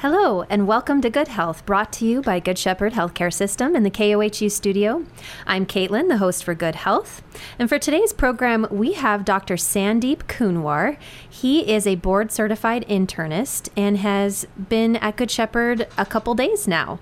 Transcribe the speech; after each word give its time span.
Hello, 0.00 0.46
and 0.48 0.66
welcome 0.66 1.02
to 1.02 1.10
Good 1.10 1.28
Health, 1.28 1.66
brought 1.66 1.92
to 1.92 2.06
you 2.06 2.22
by 2.22 2.40
Good 2.40 2.56
Shepherd 2.56 2.94
Healthcare 2.94 3.30
System 3.30 3.76
in 3.76 3.82
the 3.82 3.90
KOHU 3.90 4.50
studio. 4.50 5.04
I'm 5.46 5.66
Caitlin, 5.66 6.08
the 6.08 6.16
host 6.16 6.42
for 6.42 6.54
Good 6.54 6.74
Health. 6.74 7.22
And 7.58 7.68
for 7.68 7.78
today's 7.78 8.14
program, 8.14 8.66
we 8.70 8.94
have 8.94 9.26
Dr. 9.26 9.56
Sandeep 9.56 10.20
Kunwar. 10.22 10.96
He 11.28 11.70
is 11.70 11.86
a 11.86 11.96
board 11.96 12.32
certified 12.32 12.86
internist 12.88 13.68
and 13.76 13.98
has 13.98 14.46
been 14.70 14.96
at 14.96 15.16
Good 15.16 15.30
Shepherd 15.30 15.86
a 15.98 16.06
couple 16.06 16.34
days 16.34 16.66
now. 16.66 16.98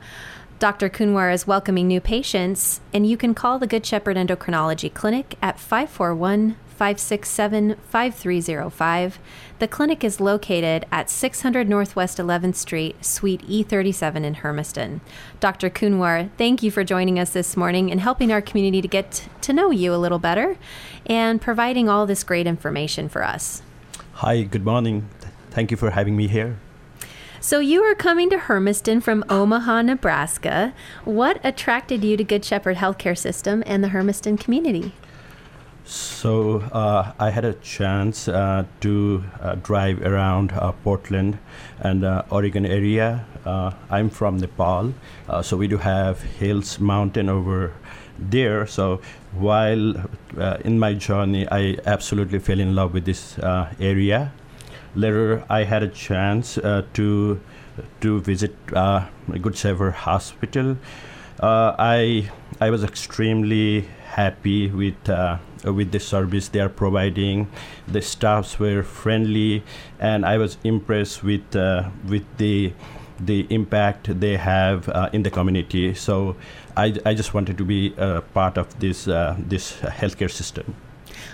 Dr. 0.58 0.88
Kunwar 0.90 1.32
is 1.32 1.46
welcoming 1.46 1.86
new 1.86 2.00
patients, 2.00 2.80
and 2.92 3.06
you 3.06 3.16
can 3.16 3.32
call 3.32 3.60
the 3.60 3.68
Good 3.68 3.86
Shepherd 3.86 4.16
Endocrinology 4.16 4.92
Clinic 4.92 5.36
at 5.40 5.60
541 5.60 6.56
567 6.78 7.74
5305. 7.90 9.18
The 9.58 9.66
clinic 9.66 10.04
is 10.04 10.20
located 10.20 10.86
at 10.92 11.10
600 11.10 11.68
Northwest 11.68 12.18
11th 12.18 12.54
Street, 12.54 13.04
Suite 13.04 13.42
E37 13.48 14.22
in 14.22 14.34
Hermiston. 14.34 15.00
Dr. 15.40 15.70
Kunwar, 15.70 16.30
thank 16.38 16.62
you 16.62 16.70
for 16.70 16.84
joining 16.84 17.18
us 17.18 17.30
this 17.30 17.56
morning 17.56 17.90
and 17.90 18.00
helping 18.00 18.30
our 18.30 18.40
community 18.40 18.80
to 18.80 18.86
get 18.86 19.28
to 19.40 19.52
know 19.52 19.72
you 19.72 19.92
a 19.92 19.96
little 19.96 20.20
better 20.20 20.56
and 21.04 21.40
providing 21.40 21.88
all 21.88 22.06
this 22.06 22.22
great 22.22 22.46
information 22.46 23.08
for 23.08 23.24
us. 23.24 23.62
Hi, 24.12 24.42
good 24.42 24.64
morning. 24.64 25.08
Thank 25.50 25.72
you 25.72 25.76
for 25.76 25.90
having 25.90 26.16
me 26.16 26.28
here. 26.28 26.58
So, 27.40 27.58
you 27.58 27.82
are 27.82 27.96
coming 27.96 28.30
to 28.30 28.38
Hermiston 28.38 29.00
from 29.00 29.24
Omaha, 29.28 29.82
Nebraska. 29.82 30.74
What 31.04 31.40
attracted 31.42 32.04
you 32.04 32.16
to 32.16 32.22
Good 32.22 32.44
Shepherd 32.44 32.76
Healthcare 32.76 33.18
System 33.18 33.64
and 33.66 33.82
the 33.82 33.88
Hermiston 33.88 34.38
community? 34.38 34.92
So 35.88 36.60
uh, 36.72 37.12
I 37.18 37.30
had 37.30 37.46
a 37.46 37.54
chance 37.54 38.28
uh, 38.28 38.66
to 38.80 39.24
uh, 39.40 39.54
drive 39.54 40.02
around 40.02 40.52
uh, 40.52 40.72
Portland 40.84 41.38
and 41.80 42.04
uh, 42.04 42.24
Oregon 42.28 42.66
area. 42.66 43.24
Uh, 43.46 43.70
I'm 43.88 44.10
from 44.10 44.36
Nepal, 44.36 44.92
so 45.40 45.56
we 45.56 45.66
do 45.66 45.78
have 45.78 46.20
hills, 46.20 46.78
mountain 46.78 47.30
over 47.30 47.72
there. 48.18 48.66
So 48.66 49.00
while 49.32 49.94
in 50.62 50.78
my 50.78 50.92
journey, 50.92 51.48
I 51.50 51.78
absolutely 51.86 52.38
fell 52.38 52.60
in 52.60 52.74
love 52.74 52.92
with 52.92 53.06
this 53.06 53.38
area. 53.80 54.34
Later, 54.94 55.42
I 55.48 55.64
had 55.64 55.82
a 55.82 55.88
chance 55.88 56.56
to 56.56 57.40
to 58.00 58.20
visit 58.20 58.54
Good 58.66 59.56
Shepherd 59.56 59.92
Hospital. 59.92 60.76
I 61.40 62.30
I 62.60 62.68
was 62.68 62.84
extremely 62.84 63.88
happy 64.04 64.68
with 64.68 65.08
uh, 65.08 65.38
with 65.64 65.92
the 65.92 66.00
service 66.00 66.48
they 66.48 66.60
are 66.60 66.68
providing. 66.68 67.48
The 67.86 68.02
staffs 68.02 68.58
were 68.58 68.82
friendly, 68.82 69.62
and 69.98 70.24
I 70.24 70.38
was 70.38 70.58
impressed 70.64 71.22
with 71.22 71.56
uh, 71.56 71.90
with 72.06 72.24
the 72.36 72.72
the 73.20 73.46
impact 73.50 74.20
they 74.20 74.36
have 74.36 74.88
uh, 74.88 75.10
in 75.12 75.22
the 75.22 75.30
community. 75.30 75.94
So 75.94 76.36
I, 76.76 76.94
I 77.04 77.14
just 77.14 77.34
wanted 77.34 77.58
to 77.58 77.64
be 77.64 77.94
a 77.96 78.20
part 78.20 78.56
of 78.56 78.78
this 78.78 79.08
uh, 79.08 79.36
this 79.38 79.72
healthcare 79.80 80.30
system. 80.30 80.74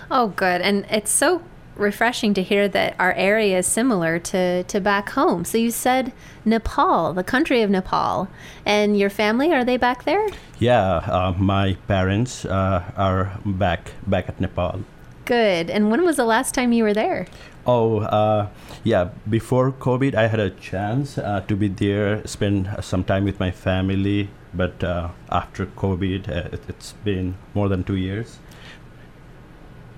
Oh, 0.09 0.27
good, 0.29 0.61
and 0.61 0.85
it's 0.89 1.11
so 1.11 1.41
refreshing 1.75 2.33
to 2.33 2.43
hear 2.43 2.67
that 2.67 2.95
our 2.99 3.13
area 3.13 3.57
is 3.59 3.67
similar 3.67 4.19
to, 4.19 4.63
to 4.63 4.79
back 4.79 5.09
home. 5.09 5.45
So 5.45 5.57
you 5.57 5.71
said 5.71 6.13
Nepal, 6.43 7.13
the 7.13 7.23
country 7.23 7.61
of 7.61 7.69
Nepal, 7.69 8.27
and 8.65 8.97
your 8.97 9.09
family 9.09 9.53
are 9.53 9.63
they 9.63 9.77
back 9.77 10.03
there? 10.03 10.27
Yeah, 10.59 10.97
uh, 10.97 11.33
my 11.37 11.77
parents 11.87 12.45
uh, 12.45 12.83
are 12.95 13.39
back 13.45 13.91
back 14.07 14.29
at 14.29 14.39
Nepal. 14.39 14.81
Good. 15.25 15.69
And 15.69 15.89
when 15.89 16.05
was 16.05 16.17
the 16.17 16.25
last 16.25 16.53
time 16.53 16.71
you 16.71 16.83
were 16.83 16.93
there? 16.93 17.27
Oh, 17.65 18.01
uh, 18.01 18.49
yeah. 18.83 19.09
Before 19.27 19.71
COVID, 19.71 20.13
I 20.13 20.27
had 20.27 20.39
a 20.39 20.51
chance 20.51 21.17
uh, 21.17 21.41
to 21.47 21.55
be 21.55 21.67
there, 21.67 22.25
spend 22.27 22.69
some 22.81 23.03
time 23.03 23.23
with 23.23 23.39
my 23.39 23.49
family. 23.49 24.29
But 24.53 24.83
uh, 24.83 25.09
after 25.31 25.65
COVID, 25.65 26.29
uh, 26.29 26.49
it, 26.53 26.61
it's 26.69 26.93
been 27.03 27.35
more 27.55 27.67
than 27.67 27.83
two 27.83 27.95
years. 27.95 28.37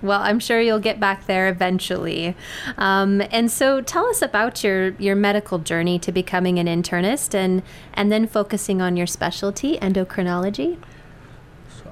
Well, 0.02 0.22
I'm 0.22 0.40
sure 0.40 0.62
you'll 0.62 0.80
get 0.80 1.00
back 1.00 1.26
there 1.26 1.50
eventually. 1.50 2.36
Um, 2.78 3.22
and 3.32 3.52
so, 3.52 3.82
tell 3.82 4.06
us 4.06 4.22
about 4.22 4.64
your 4.64 4.90
your 5.00 5.16
medical 5.16 5.60
journey 5.60 5.98
to 6.00 6.12
becoming 6.12 6.60
an 6.60 6.68
internist, 6.68 7.34
and 7.34 7.64
and 7.94 8.12
then 8.12 8.28
focusing 8.28 8.82
on 8.82 8.96
your 8.98 9.08
specialty, 9.08 9.78
endocrinology. 9.78 10.78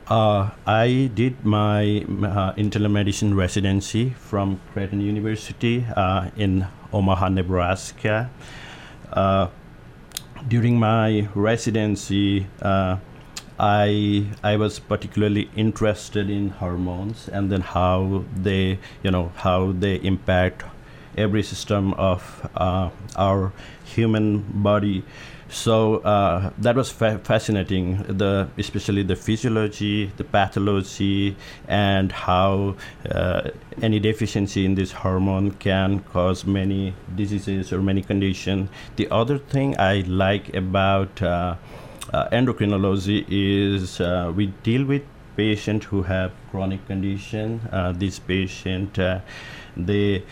Uh, 0.08 0.52
I 0.68 1.10
did 1.16 1.44
my 1.44 2.06
uh, 2.24 2.54
internal 2.58 2.90
medicine 2.90 3.34
residency 3.34 4.12
from 4.12 4.62
Creighton 4.72 5.02
University 5.02 5.84
uh, 5.96 6.30
in 6.38 6.68
Omaha, 6.94 7.30
Nebraska. 7.30 8.30
Uh, 9.12 9.48
during 10.48 10.78
my 10.78 11.28
residency, 11.34 12.46
uh, 12.62 12.98
I 13.60 14.26
I 14.44 14.58
was 14.58 14.80
particularly 14.80 15.50
interested 15.56 16.30
in 16.30 16.50
hormones 16.50 17.30
and 17.30 17.52
then 17.52 17.62
how 17.62 18.26
they 18.36 18.80
you 19.04 19.12
know 19.12 19.32
how 19.36 19.72
they 19.72 19.96
impact 19.96 20.64
every 21.18 21.44
system 21.44 21.94
of 21.94 22.50
uh, 22.56 22.90
our 23.16 23.54
human 23.86 24.44
body. 24.62 25.04
So 25.48 25.98
uh, 25.98 26.52
that 26.58 26.76
was 26.76 26.92
fa- 26.92 27.20
fascinating. 27.24 28.04
The 28.18 28.50
especially 28.58 29.04
the 29.04 29.16
physiology, 29.16 30.12
the 30.18 30.26
pathology, 30.26 31.38
and 31.68 32.12
how 32.12 32.76
uh, 33.10 33.52
any 33.82 34.00
deficiency 34.00 34.66
in 34.66 34.76
this 34.76 34.92
hormone 34.92 35.52
can 35.52 36.00
cause 36.00 36.46
many 36.46 36.94
diseases 37.16 37.72
or 37.72 37.82
many 37.82 38.02
conditions. 38.02 38.70
The 38.98 39.08
other 39.12 39.38
thing 39.38 39.80
I 39.80 40.02
like 40.08 40.54
about 40.54 41.22
uh, 42.14 42.30
endocrinology 42.30 43.26
is 43.30 44.00
uh, 44.00 44.32
we 44.36 44.48
deal 44.64 44.86
with 44.86 45.04
patients 45.36 45.86
who 45.88 46.04
have 46.04 46.32
chronic 46.52 46.86
condition. 46.88 47.62
Uh, 47.72 47.92
these 47.92 48.20
patients, 48.20 48.98
uh, 49.00 49.22
they 49.76 50.24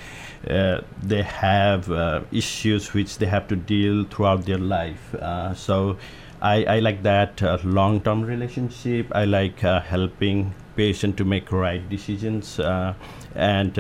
uh, 0.49 0.81
they 1.01 1.21
have 1.21 1.91
uh, 1.91 2.21
issues 2.31 2.93
which 2.93 3.17
they 3.17 3.25
have 3.25 3.47
to 3.47 3.55
deal 3.55 4.05
throughout 4.05 4.45
their 4.45 4.57
life. 4.57 5.15
so 5.55 5.97
I, 6.41 6.65
I, 6.65 6.79
like 6.79 7.03
that 7.03 7.41
long-term 7.63 8.23
relationship. 8.23 9.07
I 9.15 9.23
like 9.23 9.59
helping 9.61 10.53
patient 10.75 11.15
to 11.17 11.23
make 11.23 11.51
right 11.51 11.87
decisions 11.89 12.59
and 13.35 13.77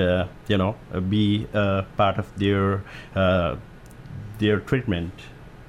you 0.47 0.57
know 0.57 0.75
be 1.09 1.47
part 1.97 2.17
of 2.17 2.27
their 2.37 2.83
their 4.39 4.59
treatment. 4.59 5.13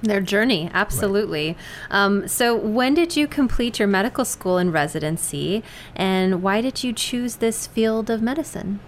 Their 0.05 0.21
journey, 0.21 0.71
absolutely. 0.75 1.57
Right. 1.91 2.05
Um, 2.05 2.29
so, 2.29 2.55
when 2.55 2.93
did 2.93 3.17
you 3.17 3.27
complete 3.27 3.79
your 3.79 3.89
medical 3.89 4.25
school 4.25 4.59
and 4.59 4.71
residency, 4.73 5.63
and 5.97 6.43
why 6.43 6.61
did 6.61 6.85
you 6.85 6.93
choose 6.93 7.37
this 7.37 7.67
field 7.67 8.11
of 8.11 8.21
medicine? 8.21 8.81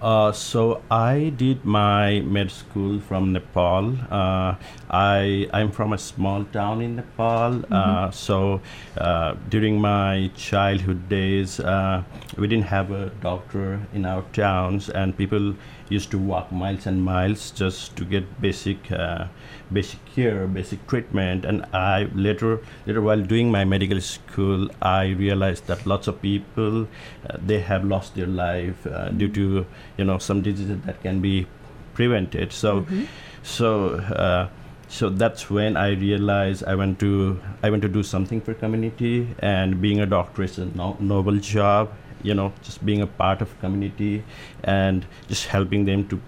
Uh, 0.00 0.30
so 0.30 0.80
I 0.90 1.30
did 1.36 1.64
my 1.64 2.20
med 2.20 2.52
school 2.52 3.00
from 3.00 3.32
Nepal. 3.32 3.96
Uh, 4.10 4.54
I 4.88 5.48
I'm 5.52 5.72
from 5.72 5.92
a 5.92 5.98
small 5.98 6.44
town 6.44 6.80
in 6.80 6.96
Nepal. 6.96 7.54
Mm-hmm. 7.54 7.72
Uh, 7.72 8.10
so 8.12 8.60
uh, 8.96 9.34
during 9.48 9.80
my 9.80 10.30
childhood 10.36 11.08
days, 11.08 11.58
uh, 11.58 12.04
we 12.36 12.46
didn't 12.46 12.66
have 12.66 12.92
a 12.92 13.10
doctor 13.20 13.80
in 13.92 14.06
our 14.06 14.22
towns, 14.32 14.88
and 14.88 15.16
people 15.16 15.54
used 15.90 16.10
to 16.10 16.18
walk 16.18 16.52
miles 16.52 16.86
and 16.86 17.02
miles 17.02 17.50
just 17.50 17.96
to 17.96 18.04
get 18.04 18.40
basic 18.40 18.90
uh, 18.92 19.26
basic 19.72 20.04
care, 20.14 20.46
basic 20.46 20.86
treatment. 20.86 21.44
And 21.44 21.64
I 21.72 22.08
later, 22.14 22.60
later 22.86 23.00
while 23.00 23.20
doing 23.20 23.50
my 23.50 23.64
medical 23.64 24.00
school, 24.00 24.68
I 24.82 25.08
realized 25.08 25.66
that 25.66 25.86
lots 25.86 26.06
of 26.06 26.20
people 26.22 26.82
uh, 27.28 27.36
they 27.44 27.60
have 27.60 27.84
lost 27.84 28.14
their 28.14 28.26
life 28.26 28.86
uh, 28.86 29.10
due 29.10 29.28
to 29.28 29.66
you 29.96 30.04
know 30.04 30.18
some 30.18 30.42
diseases 30.42 30.80
that 30.86 31.02
can 31.02 31.20
be 31.20 31.46
prevented. 31.94 32.52
So, 32.52 32.82
mm-hmm. 32.82 33.04
so. 33.42 33.96
Uh, 33.96 34.48
so 34.90 35.10
that's 35.10 35.50
when 35.50 35.76
I 35.76 35.90
realized 35.90 36.64
I 36.64 36.74
went 36.74 36.98
to 37.00 37.38
I 37.62 37.68
went 37.68 37.82
to 37.82 37.90
do 37.90 38.02
something 38.02 38.40
for 38.40 38.54
community 38.54 39.28
and 39.40 39.82
being 39.82 40.00
a 40.00 40.06
doctor 40.06 40.44
is 40.44 40.56
a 40.56 40.64
no, 40.64 40.96
noble 40.98 41.36
job 41.36 41.92
you 42.22 42.34
know 42.34 42.52
just 42.62 42.84
being 42.84 43.02
a 43.02 43.06
part 43.06 43.40
of 43.40 43.58
community 43.60 44.24
and 44.64 45.06
just 45.28 45.46
helping 45.46 45.84
them 45.84 46.06
to 46.08 46.20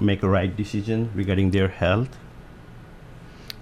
make 0.00 0.22
a 0.22 0.28
right 0.28 0.56
decision 0.56 1.10
regarding 1.14 1.50
their 1.50 1.68
health 1.68 2.18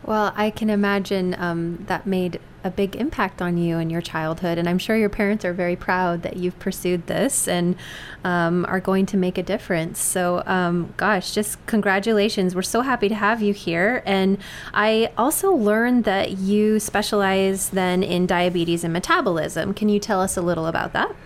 well, 0.07 0.35
I 0.37 0.51
can 0.51 0.69
imagine 0.69 1.35
um, 1.39 1.83
that 1.87 2.07
made 2.07 2.39
a 2.63 2.71
big 2.71 2.95
impact 2.97 3.41
on 3.41 3.57
you 3.57 3.79
in 3.79 3.89
your 3.89 4.03
childhood, 4.03 4.59
and 4.59 4.69
I'm 4.69 4.79
sure 4.79 4.97
your 4.97 5.09
parents 5.09 5.47
are 5.47 5.55
very 5.55 5.77
proud 5.77 6.23
that 6.23 6.37
you've 6.37 6.59
pursued 6.59 7.07
this 7.07 7.49
and 7.49 7.75
um, 8.23 8.67
are 8.69 8.81
going 8.81 9.07
to 9.07 9.17
make 9.17 9.39
a 9.39 9.43
difference. 9.43 10.01
So, 10.01 10.43
um, 10.45 10.93
gosh, 10.99 11.33
just 11.33 11.65
congratulations! 11.67 12.55
We're 12.55 12.63
so 12.63 12.83
happy 12.83 13.09
to 13.09 13.15
have 13.15 13.41
you 13.41 13.55
here, 13.55 14.03
and 14.05 14.37
I 14.75 15.11
also 15.17 15.53
learned 15.53 16.05
that 16.05 16.33
you 16.33 16.79
specialize 16.81 17.71
then 17.71 18.03
in 18.03 18.27
diabetes 18.27 18.85
and 18.85 18.93
metabolism. 18.93 19.73
Can 19.73 19.89
you 19.89 19.99
tell 19.99 20.21
us 20.21 20.37
a 20.37 20.43
little 20.43 20.67
about 20.67 20.93
that? 20.93 21.17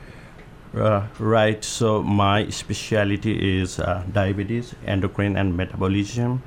Uh, 0.75 1.07
right. 1.19 1.65
So 1.65 2.03
my 2.03 2.51
specialty 2.51 3.61
is 3.61 3.81
uh, 3.81 4.05
diabetes, 4.13 4.75
endocrine, 4.87 5.37
and 5.37 5.57
metabolism. 5.57 6.43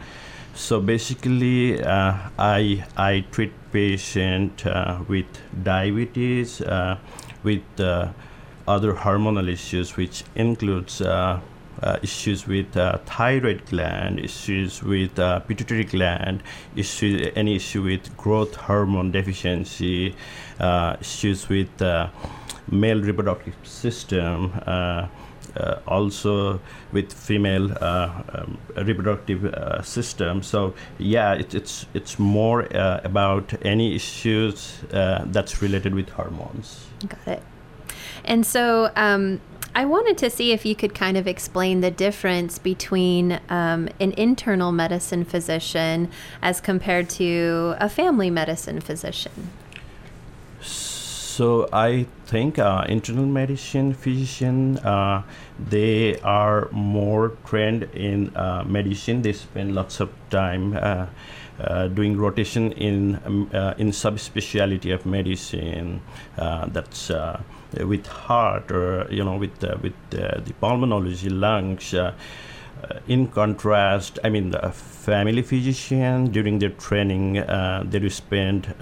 so 0.53 0.79
basically, 0.79 1.81
uh, 1.81 2.13
I 2.37 2.85
I 2.97 3.25
treat 3.31 3.51
patient 3.71 4.65
uh, 4.65 4.99
with 5.07 5.25
diabetes, 5.63 6.61
uh, 6.61 6.97
with 7.43 7.63
uh, 7.79 8.09
other 8.67 8.93
hormonal 8.93 9.49
issues, 9.49 9.97
which 9.97 10.23
includes. 10.35 11.01
Issues 12.03 12.45
with 12.45 12.73
thyroid 13.07 13.65
gland, 13.65 14.19
issues 14.19 14.83
with 14.83 15.15
pituitary 15.47 15.83
gland, 15.83 16.43
issue, 16.75 17.31
any 17.35 17.55
issue 17.55 17.81
with 17.81 18.15
growth 18.17 18.53
hormone 18.53 19.09
deficiency, 19.11 20.13
issues 20.99 21.49
with 21.49 21.71
male 22.69 23.01
reproductive 23.01 23.55
system, 23.63 24.51
uh, 24.67 25.07
also 25.87 26.59
with 26.91 27.11
female 27.11 27.71
uh, 27.81 28.23
um, 28.33 28.57
reproductive 28.75 29.45
uh, 29.45 29.81
system. 29.81 30.41
So 30.43 30.73
yeah, 30.97 31.33
it, 31.33 31.53
it's 31.53 31.85
it's 31.93 32.19
more 32.19 32.67
about 32.71 33.53
any 33.61 33.95
issues 33.95 34.79
that's 34.89 35.61
related 35.61 35.93
with 35.93 36.09
hormones. 36.09 36.87
Got 37.07 37.27
it. 37.27 37.43
And 38.25 38.45
so. 38.45 38.91
Um, 38.95 39.41
I 39.73 39.85
wanted 39.85 40.17
to 40.17 40.29
see 40.29 40.51
if 40.51 40.65
you 40.65 40.75
could 40.75 40.93
kind 40.93 41.15
of 41.15 41.27
explain 41.27 41.79
the 41.79 41.91
difference 41.91 42.59
between 42.59 43.39
um, 43.47 43.87
an 44.01 44.11
internal 44.17 44.73
medicine 44.73 45.23
physician 45.23 46.11
as 46.41 46.59
compared 46.59 47.09
to 47.11 47.75
a 47.79 47.87
family 47.87 48.29
medicine 48.29 48.81
physician. 48.81 49.49
So 51.31 51.69
I 51.71 52.07
think 52.25 52.59
uh, 52.59 52.85
internal 52.89 53.25
medicine 53.25 53.93
physician 53.93 54.77
uh, 54.79 55.23
they 55.57 56.19
are 56.19 56.67
more 56.71 57.37
trained 57.45 57.83
in 57.93 58.35
uh, 58.35 58.65
medicine. 58.67 59.21
They 59.21 59.31
spend 59.31 59.73
lots 59.73 60.01
of 60.01 60.09
time 60.29 60.75
uh, 60.75 61.05
uh, 61.57 61.87
doing 61.87 62.17
rotation 62.17 62.73
in 62.73 63.21
um, 63.25 63.49
uh, 63.53 63.75
in 63.77 63.91
subspecialty 63.91 64.93
of 64.93 65.05
medicine. 65.05 66.01
that's 66.35 67.09
with 67.79 68.05
heart 68.07 68.69
or 68.69 69.07
you 69.09 69.23
know 69.23 69.37
with 69.37 69.63
with 69.81 69.95
the 70.09 70.53
pulmonology, 70.61 71.31
lungs. 71.31 71.95
in 73.07 73.27
contrast, 73.27 74.19
I 74.21 74.29
mean 74.29 74.51
the 74.51 74.71
family 74.71 75.43
physician 75.43 76.25
during 76.31 76.59
their 76.59 76.75
training 76.87 77.33
they 77.89 77.99
do 77.99 78.09
spend 78.09 78.75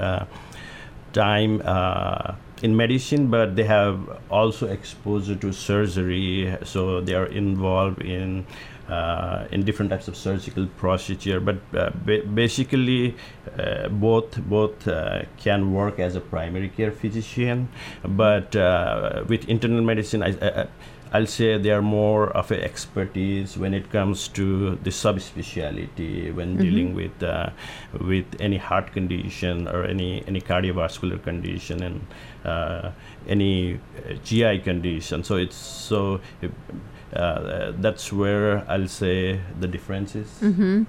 time 1.14 1.62
uh, 1.66 2.36
in 2.62 2.76
medicine, 2.76 3.28
but 3.28 3.56
they 3.56 3.64
have 3.64 4.20
also 4.30 4.68
exposure 4.68 5.36
to 5.36 5.54
surgery, 5.54 6.58
so 6.64 7.02
they 7.02 7.14
are 7.14 7.26
involved 7.28 8.02
in 8.02 8.46
uh, 8.90 9.46
in 9.52 9.64
different 9.64 9.92
types 9.92 10.08
of 10.08 10.18
surgical 10.18 10.66
procedure. 10.78 11.40
But 11.40 11.58
uh, 11.74 11.92
ba- 12.06 12.26
basically, 12.26 13.16
uh, 13.58 13.88
both 13.90 14.42
both 14.42 14.88
uh, 14.88 15.24
can 15.38 15.74
work 15.74 16.00
as 16.00 16.16
a 16.16 16.22
primary 16.22 16.70
care 16.70 16.92
physician. 16.92 17.70
But 18.04 18.56
uh, 18.56 19.24
with 19.28 19.48
internal 19.48 19.82
medicine, 19.82 20.24
I, 20.24 20.34
I, 20.42 20.68
I'll 21.12 21.28
say 21.28 21.58
they 21.58 21.72
are 21.72 21.82
more 21.82 22.30
of 22.30 22.52
an 22.52 22.62
expertise 22.62 23.58
when 23.58 23.74
it 23.74 23.92
comes 23.92 24.28
to 24.30 24.76
the 24.84 24.92
subspecialty 24.92 26.34
when 26.34 26.50
mm-hmm. 26.50 26.62
dealing 26.62 26.96
with 26.96 27.24
uh, 27.24 27.50
with 28.00 28.26
any 28.40 28.58
heart 28.58 28.94
condition 28.94 29.68
or 29.68 29.86
any 29.86 30.24
any 30.28 30.42
cardiovascular 30.42 31.22
condition 31.24 31.84
and 31.84 32.08
uh, 32.46 32.92
any 33.28 33.76
uh, 33.76 34.14
GI 34.24 34.60
condition. 34.60 35.24
So 35.24 35.36
it's 35.36 35.56
so. 35.56 36.22
Uh, 37.12 37.72
that's 37.80 38.14
where 38.14 38.64
I'll 38.70 38.88
say 38.88 39.42
the 39.60 39.68
difference 39.68 40.16
is. 40.16 40.28
Mm-hmm. 40.42 40.84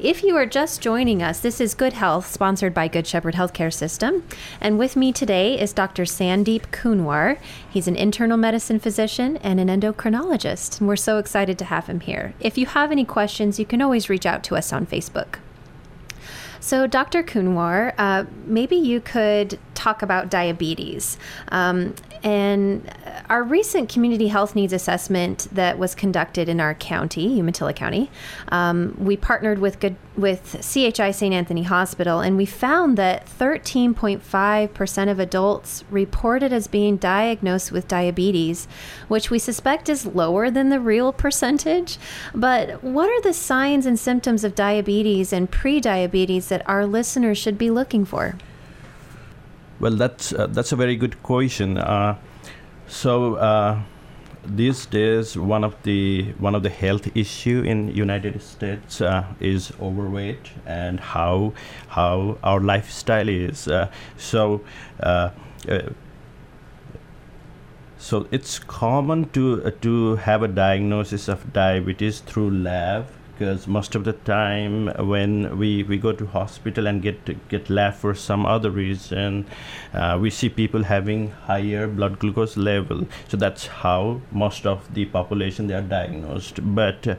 If 0.00 0.22
you 0.22 0.36
are 0.36 0.46
just 0.46 0.80
joining 0.80 1.24
us, 1.24 1.40
this 1.40 1.60
is 1.60 1.74
Good 1.74 1.94
Health, 1.94 2.30
sponsored 2.30 2.72
by 2.72 2.86
Good 2.86 3.04
Shepherd 3.04 3.34
Healthcare 3.34 3.72
System. 3.72 4.22
And 4.60 4.78
with 4.78 4.94
me 4.94 5.12
today 5.12 5.58
is 5.60 5.72
Dr. 5.72 6.04
Sandeep 6.04 6.68
Kunwar. 6.70 7.36
He's 7.68 7.88
an 7.88 7.96
internal 7.96 8.36
medicine 8.36 8.78
physician 8.78 9.38
and 9.38 9.58
an 9.58 9.66
endocrinologist. 9.66 10.78
And 10.78 10.86
we're 10.86 10.94
so 10.94 11.18
excited 11.18 11.58
to 11.58 11.64
have 11.64 11.88
him 11.88 11.98
here. 11.98 12.32
If 12.38 12.56
you 12.56 12.66
have 12.66 12.92
any 12.92 13.04
questions, 13.04 13.58
you 13.58 13.66
can 13.66 13.82
always 13.82 14.08
reach 14.08 14.24
out 14.24 14.44
to 14.44 14.54
us 14.54 14.72
on 14.72 14.86
Facebook. 14.86 15.40
So, 16.60 16.86
Dr. 16.86 17.24
Kunwar, 17.24 17.92
uh, 17.98 18.26
maybe 18.46 18.76
you 18.76 19.00
could 19.00 19.58
talk 19.78 20.02
about 20.02 20.28
diabetes. 20.28 21.18
Um, 21.48 21.94
and 22.24 22.90
our 23.30 23.44
recent 23.44 23.88
community 23.88 24.26
health 24.26 24.56
needs 24.56 24.72
assessment 24.72 25.46
that 25.52 25.78
was 25.78 25.94
conducted 25.94 26.48
in 26.48 26.60
our 26.60 26.74
county, 26.74 27.38
Umatilla 27.38 27.72
County, 27.72 28.10
um, 28.48 28.96
we 28.98 29.16
partnered 29.16 29.60
with 29.60 29.78
good 29.78 29.96
with 30.16 30.56
CHI 30.60 31.12
St. 31.12 31.32
Anthony 31.32 31.62
Hospital, 31.62 32.18
and 32.18 32.36
we 32.36 32.44
found 32.44 32.98
that 32.98 33.24
13.5% 33.26 35.10
of 35.10 35.20
adults 35.20 35.84
reported 35.90 36.52
as 36.52 36.66
being 36.66 36.96
diagnosed 36.96 37.70
with 37.70 37.86
diabetes, 37.86 38.66
which 39.06 39.30
we 39.30 39.38
suspect 39.38 39.88
is 39.88 40.06
lower 40.06 40.50
than 40.50 40.70
the 40.70 40.80
real 40.80 41.12
percentage. 41.12 41.98
But 42.34 42.82
what 42.82 43.08
are 43.08 43.22
the 43.22 43.32
signs 43.32 43.86
and 43.86 43.96
symptoms 43.96 44.42
of 44.42 44.56
diabetes 44.56 45.32
and 45.32 45.48
pre-diabetes 45.48 46.48
that 46.48 46.68
our 46.68 46.84
listeners 46.84 47.38
should 47.38 47.56
be 47.56 47.70
looking 47.70 48.04
for? 48.04 48.34
Well, 49.80 49.92
that's 49.92 50.32
uh, 50.32 50.48
that's 50.48 50.72
a 50.72 50.76
very 50.76 50.96
good 50.96 51.22
question. 51.22 51.78
Uh, 51.78 52.16
so 52.88 53.36
uh, 53.36 53.80
these 54.44 54.86
days, 54.86 55.36
one 55.36 55.62
of 55.62 55.80
the 55.84 56.32
one 56.38 56.56
of 56.56 56.62
the 56.64 56.70
health 56.70 57.16
issue 57.16 57.62
in 57.62 57.88
United 57.94 58.42
States 58.42 59.00
uh, 59.00 59.24
is 59.38 59.72
overweight 59.80 60.50
and 60.66 60.98
how 60.98 61.52
how 61.88 62.38
our 62.42 62.60
lifestyle 62.60 63.28
is. 63.28 63.68
Uh, 63.68 63.90
so. 64.16 64.60
Uh, 65.00 65.30
so 68.00 68.28
it's 68.30 68.60
common 68.60 69.28
to 69.30 69.70
to 69.82 70.16
have 70.16 70.44
a 70.44 70.48
diagnosis 70.48 71.28
of 71.28 71.52
diabetes 71.52 72.20
through 72.20 72.48
lab 72.48 73.06
because 73.38 73.68
most 73.68 73.94
of 73.94 74.02
the 74.04 74.12
time 74.12 74.88
when 75.08 75.58
we, 75.58 75.84
we 75.84 75.96
go 75.96 76.12
to 76.12 76.26
hospital 76.26 76.86
and 76.86 77.02
get 77.02 77.48
get 77.48 77.70
lab 77.70 77.94
for 77.94 78.14
some 78.14 78.44
other 78.44 78.70
reason 78.70 79.46
uh, 79.94 80.18
we 80.20 80.28
see 80.28 80.48
people 80.48 80.82
having 80.82 81.30
higher 81.30 81.86
blood 81.86 82.18
glucose 82.18 82.56
level. 82.56 83.06
So 83.28 83.36
that's 83.36 83.66
how 83.66 84.20
most 84.32 84.66
of 84.66 84.92
the 84.94 85.04
population 85.04 85.68
they 85.68 85.74
are 85.74 85.82
diagnosed. 85.82 86.58
But 86.74 87.18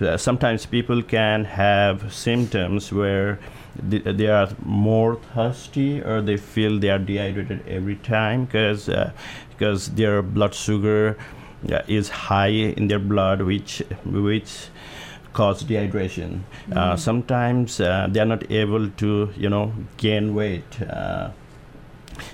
uh, 0.00 0.16
sometimes 0.16 0.66
people 0.66 1.02
can 1.02 1.44
have 1.44 2.12
symptoms 2.12 2.92
where 2.92 3.38
they 3.76 4.26
are 4.26 4.48
more 4.62 5.16
thirsty 5.34 6.00
or 6.00 6.20
they 6.20 6.36
feel 6.36 6.78
they 6.78 6.90
are 6.90 6.98
dehydrated 6.98 7.66
every 7.66 7.96
time 7.96 8.44
because 8.44 8.88
uh, 8.88 9.10
because 9.50 9.90
their 9.90 10.22
blood 10.22 10.54
sugar 10.54 11.16
uh, 11.72 11.80
is 11.88 12.08
high 12.08 12.46
in 12.76 12.88
their 12.88 12.98
blood 12.98 13.42
which 13.42 13.82
which 14.04 14.68
cause 15.34 15.64
dehydration. 15.64 16.40
Uh, 16.72 16.94
mm. 16.94 16.98
sometimes 16.98 17.80
uh, 17.80 18.06
they 18.10 18.20
are 18.20 18.30
not 18.34 18.50
able 18.50 18.88
to, 18.88 19.30
you 19.36 19.50
know, 19.50 19.72
gain 19.98 20.34
weight. 20.34 20.80
Uh, 20.80 21.30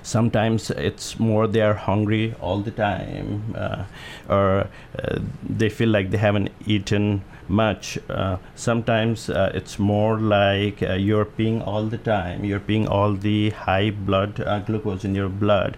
sometimes 0.02 0.70
it's 0.70 1.18
more 1.18 1.48
they 1.48 1.62
are 1.62 1.74
hungry 1.74 2.34
all 2.40 2.60
the 2.60 2.70
time, 2.70 3.54
uh, 3.56 3.84
or 4.28 4.68
uh, 4.98 5.18
they 5.42 5.68
feel 5.68 5.88
like 5.88 6.10
they 6.10 6.18
haven't 6.18 6.50
eaten 6.66 7.22
much. 7.48 7.98
Uh, 8.08 8.36
sometimes 8.54 9.28
it's 9.28 9.78
more 9.78 10.20
like 10.20 10.80
you're 10.80 11.24
peeing 11.24 11.66
all 11.66 11.86
the 11.86 11.98
time. 11.98 12.44
You're 12.44 12.60
peeing 12.60 12.88
all 12.88 13.14
the 13.14 13.50
high 13.50 13.90
blood 13.90 14.36
glucose 14.66 15.04
in 15.04 15.14
your 15.16 15.28
blood. 15.28 15.76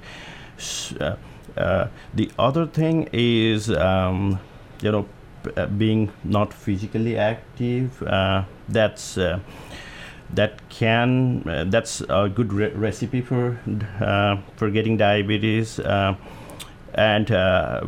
the 0.59 2.31
other 2.39 2.67
thing 2.67 3.09
is, 3.13 3.71
um, 3.71 4.39
you 4.83 4.93
know, 4.93 5.07
uh, 5.57 5.67
being 5.67 6.11
not 6.25 6.53
physically 6.53 7.17
active 7.17 8.03
uh, 8.03 8.45
that's 8.69 9.19
uh, 9.19 9.39
that 10.33 10.61
can 10.69 11.43
uh, 11.49 11.65
that's 11.65 12.01
a 12.09 12.29
good 12.29 12.53
re- 12.53 12.73
recipe 12.73 13.21
for 13.21 13.59
uh, 14.01 14.37
for 14.57 14.71
getting 14.71 14.97
diabetes 14.97 15.81
and 16.95 17.31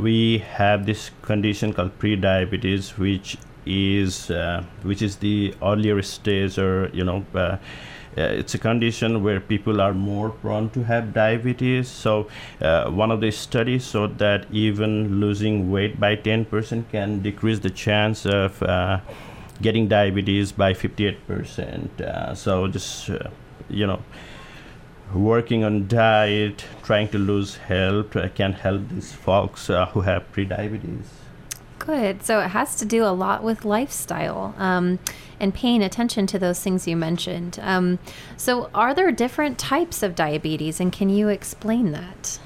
we 0.00 0.38
have 0.38 0.86
this 0.86 1.10
condition 1.22 1.72
called 1.72 1.98
pre-diabetes 1.98 2.96
which 2.98 3.36
is 3.66 4.30
which 4.82 5.02
is 5.02 5.16
the 5.16 5.54
earlier 5.62 6.00
stage 6.02 6.58
or 6.58 6.90
you 6.92 7.04
know 7.04 7.24
uh, 8.16 8.22
it's 8.22 8.54
a 8.54 8.58
condition 8.58 9.22
where 9.24 9.40
people 9.40 9.80
are 9.80 9.92
more 9.92 10.30
prone 10.30 10.70
to 10.70 10.84
have 10.84 11.12
diabetes. 11.12 11.88
So, 11.88 12.28
uh, 12.60 12.90
one 12.90 13.10
of 13.10 13.20
the 13.20 13.30
studies 13.32 13.90
showed 13.90 14.18
that 14.18 14.46
even 14.52 15.20
losing 15.20 15.70
weight 15.70 15.98
by 15.98 16.16
10% 16.16 16.90
can 16.90 17.20
decrease 17.22 17.58
the 17.58 17.70
chance 17.70 18.24
of 18.24 18.62
uh, 18.62 19.00
getting 19.60 19.88
diabetes 19.88 20.52
by 20.52 20.74
58%. 20.74 22.00
Uh, 22.00 22.34
so, 22.34 22.68
just, 22.68 23.10
uh, 23.10 23.30
you 23.68 23.86
know, 23.86 24.00
working 25.12 25.64
on 25.64 25.88
diet, 25.88 26.64
trying 26.84 27.08
to 27.08 27.18
lose 27.18 27.56
health 27.56 28.14
uh, 28.14 28.28
can 28.28 28.52
help 28.52 28.88
these 28.90 29.12
folks 29.12 29.66
who 29.66 30.00
have 30.02 30.30
prediabetes. 30.32 31.06
Good. 31.78 32.22
So 32.22 32.40
it 32.40 32.48
has 32.48 32.76
to 32.76 32.86
do 32.86 33.04
a 33.04 33.12
lot 33.12 33.42
with 33.42 33.64
lifestyle 33.64 34.54
um, 34.56 34.98
and 35.40 35.54
paying 35.54 35.82
attention 35.82 36.26
to 36.28 36.38
those 36.38 36.60
things 36.60 36.86
you 36.86 36.96
mentioned. 36.96 37.58
Um, 37.62 37.98
so, 38.36 38.70
are 38.74 38.94
there 38.94 39.10
different 39.12 39.58
types 39.58 40.02
of 40.02 40.14
diabetes, 40.14 40.80
and 40.80 40.92
can 40.92 41.08
you 41.08 41.28
explain 41.28 41.92
that? 41.92 42.38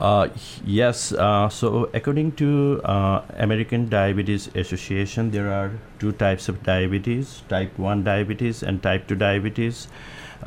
Uh, 0.00 0.28
yes. 0.64 1.12
Uh, 1.12 1.48
so, 1.48 1.88
according 1.94 2.32
to 2.32 2.80
uh, 2.84 3.22
American 3.38 3.88
Diabetes 3.88 4.48
Association, 4.54 5.30
there 5.30 5.52
are 5.52 5.70
two 5.98 6.12
types 6.12 6.48
of 6.48 6.62
diabetes: 6.62 7.42
type 7.48 7.78
one 7.78 8.02
diabetes 8.02 8.62
and 8.62 8.82
type 8.82 9.06
two 9.06 9.14
diabetes. 9.14 9.88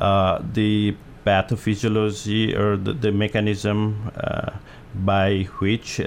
Uh, 0.00 0.40
the 0.52 0.94
pathophysiology 1.26 2.56
or 2.56 2.76
the, 2.76 2.92
the 2.92 3.12
mechanism 3.12 4.10
uh, 4.16 4.50
by 4.94 5.42
which 5.58 6.00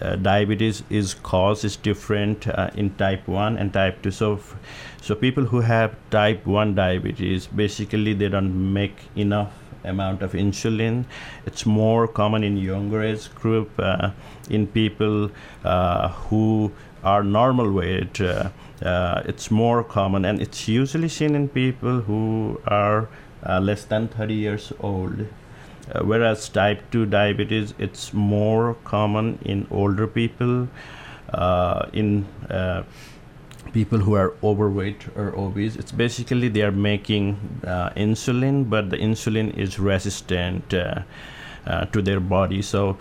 uh, 0.00 0.16
diabetes 0.16 0.82
is 0.90 1.14
caused 1.14 1.64
is 1.64 1.76
different 1.76 2.46
uh, 2.48 2.70
in 2.74 2.90
type 2.96 3.26
1 3.26 3.56
and 3.56 3.72
type 3.72 4.02
2 4.02 4.10
so 4.10 4.34
f- 4.34 4.56
so 5.00 5.14
people 5.14 5.44
who 5.44 5.60
have 5.60 5.96
type 6.10 6.46
1 6.46 6.74
diabetes 6.74 7.46
basically 7.46 8.12
they 8.14 8.28
don't 8.28 8.72
make 8.72 8.96
enough 9.16 9.52
amount 9.84 10.22
of 10.22 10.32
insulin. 10.32 11.04
It's 11.46 11.64
more 11.64 12.06
common 12.08 12.44
in 12.44 12.56
younger 12.56 13.02
age 13.02 13.32
group 13.34 13.70
uh, 13.78 14.10
in 14.50 14.66
people 14.66 15.30
uh, 15.64 16.08
who 16.08 16.72
are 17.04 17.22
normal 17.22 17.70
weight 17.72 18.20
uh, 18.20 18.50
uh, 18.82 19.22
it's 19.24 19.50
more 19.50 19.84
common 19.84 20.24
and 20.24 20.42
it's 20.42 20.66
usually 20.66 21.08
seen 21.08 21.34
in 21.34 21.48
people 21.48 22.00
who 22.00 22.60
are 22.66 23.08
less 23.60 23.84
than 23.84 24.08
30 24.08 24.34
years 24.34 24.72
old 24.80 25.26
uh, 25.94 26.04
whereas 26.04 26.48
type 26.48 26.82
2 26.90 27.06
diabetes 27.06 27.74
it's 27.78 28.12
more 28.12 28.74
common 28.84 29.38
in 29.44 29.66
older 29.70 30.06
people 30.06 30.68
uh, 31.32 31.86
in 31.92 32.26
uh, 32.50 32.82
people 33.72 33.98
who 33.98 34.14
are 34.14 34.34
overweight 34.42 35.06
or 35.14 35.36
obese. 35.36 35.76
It's 35.76 35.92
basically 35.92 36.48
they 36.48 36.62
are 36.62 36.72
making 36.72 37.36
uh, 37.66 37.90
insulin 37.90 38.68
but 38.68 38.90
the 38.90 38.96
insulin 38.96 39.56
is 39.56 39.78
resistant 39.78 40.72
uh, 40.72 41.02
to 41.92 42.02
their 42.02 42.20
body. 42.20 42.62
So 42.62 42.96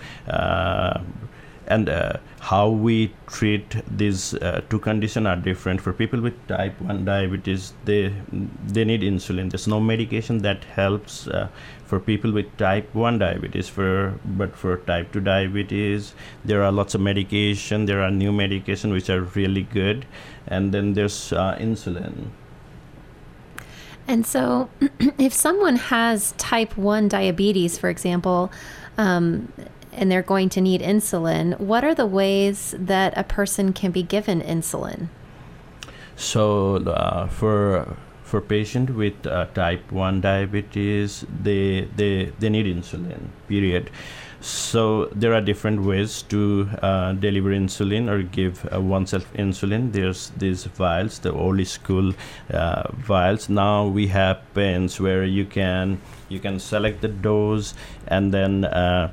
and 1.68 1.90
uh, 1.90 2.14
how 2.40 2.70
we 2.70 3.14
treat 3.28 3.76
these 3.98 4.34
uh, 4.36 4.62
two 4.70 4.80
conditions 4.80 5.28
are 5.28 5.36
different. 5.36 5.82
For 5.82 5.94
people 5.94 6.22
with 6.22 6.36
type 6.48 6.80
1 6.82 7.06
diabetes 7.06 7.74
they 7.86 8.14
they 8.68 8.86
need 8.86 9.02
insulin. 9.02 9.52
There's 9.52 9.68
no 9.68 9.80
medication 9.80 10.40
that 10.40 10.64
helps 10.64 11.28
uh, 11.28 11.50
for 11.88 12.00
people 12.00 12.32
with 12.32 12.56
type 12.58 12.94
1 12.94 13.18
diabetes 13.20 13.70
for 13.70 14.20
but 14.26 14.56
for 14.56 14.78
type 14.90 15.12
2 15.14 15.22
diabetes 15.22 16.14
there 16.46 16.64
are 16.64 16.72
lots 16.72 16.94
of 16.94 17.02
medication 17.02 17.86
there 17.86 18.02
are 18.02 18.12
new 18.12 18.32
medication 18.32 18.92
which 18.92 19.10
are 19.10 19.22
really 19.40 19.64
good 19.64 20.06
and 20.48 20.74
then 20.74 20.94
there's 20.94 21.34
uh, 21.34 21.56
insulin 21.60 22.28
and 24.08 24.28
so 24.28 24.70
if 25.18 25.34
someone 25.34 25.78
has 25.78 26.34
type 26.38 26.78
1 26.78 27.08
diabetes 27.08 27.78
for 27.78 27.90
example 27.90 28.52
um, 28.98 29.52
and 29.98 30.12
they're 30.12 30.22
going 30.22 30.48
to 30.50 30.62
need 30.62 30.82
insulin, 30.82 31.60
what 31.60 31.84
are 31.84 31.96
the 31.96 32.06
ways 32.06 32.76
that 32.78 33.18
a 33.18 33.24
person 33.24 33.74
can 33.74 33.92
be 33.92 34.04
given 34.04 34.42
insulin? 34.42 35.10
So 36.16 36.78
uh, 36.78 37.28
for 37.28 37.98
for 38.28 38.42
patient 38.42 38.90
with 38.90 39.26
uh, 39.26 39.46
type 39.54 39.92
1 39.92 40.22
diabetes, 40.22 41.26
they, 41.42 41.88
they, 41.96 42.26
they 42.40 42.50
need 42.50 42.66
insulin, 42.66 43.28
period. 43.48 43.90
So 44.42 45.06
there 45.06 45.34
are 45.34 45.42
different 45.42 45.84
ways 45.84 46.22
to 46.24 46.70
uh, 46.82 47.14
deliver 47.14 47.50
insulin 47.50 48.10
or 48.10 48.22
give 48.22 48.68
uh, 48.72 48.82
oneself 48.82 49.32
insulin. 49.34 49.94
There's 49.94 50.30
these 50.38 50.66
vials, 50.66 51.20
the 51.20 51.32
old 51.32 51.66
school 51.66 52.14
uh, 52.52 52.92
vials. 52.92 53.50
Now 53.50 53.88
we 53.88 54.08
have 54.08 54.42
pens 54.54 55.00
where 55.00 55.24
you 55.24 55.46
can 55.46 56.00
you 56.30 56.40
can 56.40 56.60
select 56.60 57.02
the 57.02 57.08
dose 57.08 57.74
and 58.08 58.32
then 58.32 58.66
uh, 58.66 59.12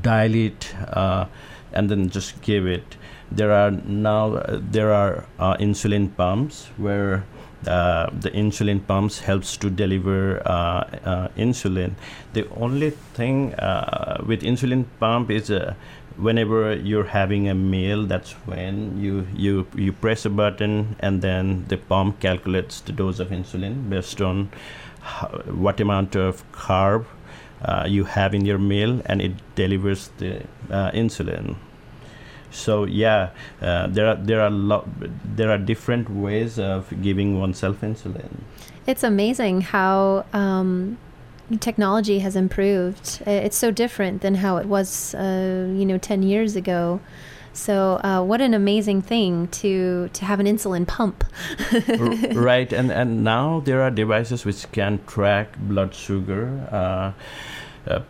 dilate 0.00 0.72
uh, 0.90 1.26
and 1.72 1.90
then 1.90 2.08
just 2.08 2.40
give 2.42 2.66
it 2.66 2.96
there 3.32 3.50
are 3.52 3.70
now 3.70 4.42
there 4.48 4.92
are 4.92 5.24
insulin 5.58 6.14
pumps 6.16 6.66
where 6.76 7.24
uh, 7.68 8.10
the 8.20 8.30
insulin 8.30 8.86
pumps 8.86 9.20
helps 9.20 9.56
to 9.58 9.70
deliver 9.70 10.46
uh, 10.46 10.84
uh, 11.04 11.28
insulin. 11.36 11.94
The 12.32 12.48
only 12.56 12.90
thing 12.90 13.50
with 14.26 14.42
insulin 14.42 14.84
pump 15.00 15.30
is 15.30 15.50
whenever 16.16 16.74
you're 16.74 17.04
having 17.04 17.48
a 17.48 17.54
meal 17.54 18.06
that's 18.06 18.32
when 18.46 18.96
you 18.96 19.26
you 19.34 19.66
you 19.74 19.92
press 19.92 20.24
a 20.24 20.30
button 20.30 20.94
and 21.00 21.22
then 21.22 21.64
the 21.68 21.76
pump 21.76 22.20
calculates 22.20 22.80
the 22.82 22.92
dose 22.92 23.18
of 23.18 23.28
insulin 23.30 23.90
based 23.90 24.20
on 24.20 24.48
how, 25.00 25.26
what 25.64 25.80
amount 25.80 26.14
of 26.14 26.44
carb 26.52 27.04
uh, 27.64 27.84
you 27.88 28.04
have 28.04 28.34
in 28.34 28.44
your 28.44 28.58
meal 28.58 29.02
and 29.06 29.20
it 29.20 29.32
delivers 29.56 30.10
the 30.18 30.36
uh, 30.70 30.90
insulin 30.92 31.56
so 32.54 32.84
yeah 32.84 33.30
uh, 33.60 33.86
there 33.88 34.06
are 34.06 34.16
there 34.16 34.40
are 34.40 34.50
lo- 34.50 34.88
there 35.24 35.50
are 35.50 35.58
different 35.58 36.08
ways 36.10 36.58
of 36.58 36.92
giving 37.02 37.38
oneself 37.38 37.80
insulin 37.80 38.40
it's 38.86 39.02
amazing 39.02 39.60
how 39.60 40.24
um, 40.32 40.98
technology 41.60 42.20
has 42.20 42.36
improved 42.36 43.22
it's 43.26 43.56
so 43.56 43.70
different 43.70 44.22
than 44.22 44.36
how 44.36 44.56
it 44.56 44.66
was 44.66 45.14
uh, 45.14 45.68
you 45.74 45.84
know 45.84 45.98
10 45.98 46.22
years 46.22 46.56
ago 46.56 47.00
so, 47.54 48.00
uh, 48.02 48.20
what 48.20 48.40
an 48.40 48.52
amazing 48.52 49.00
thing 49.00 49.46
to 49.62 50.10
to 50.12 50.24
have 50.24 50.40
an 50.40 50.46
insulin 50.46 50.86
pump. 50.88 51.22
right, 52.34 52.70
and 52.72 52.90
and 52.90 53.22
now 53.22 53.60
there 53.60 53.80
are 53.80 53.92
devices 53.92 54.44
which 54.44 54.70
can 54.72 54.98
track 55.06 55.56
blood 55.56 55.94
sugar. 55.94 56.66
Uh, 56.72 57.12
uh, 57.86 58.00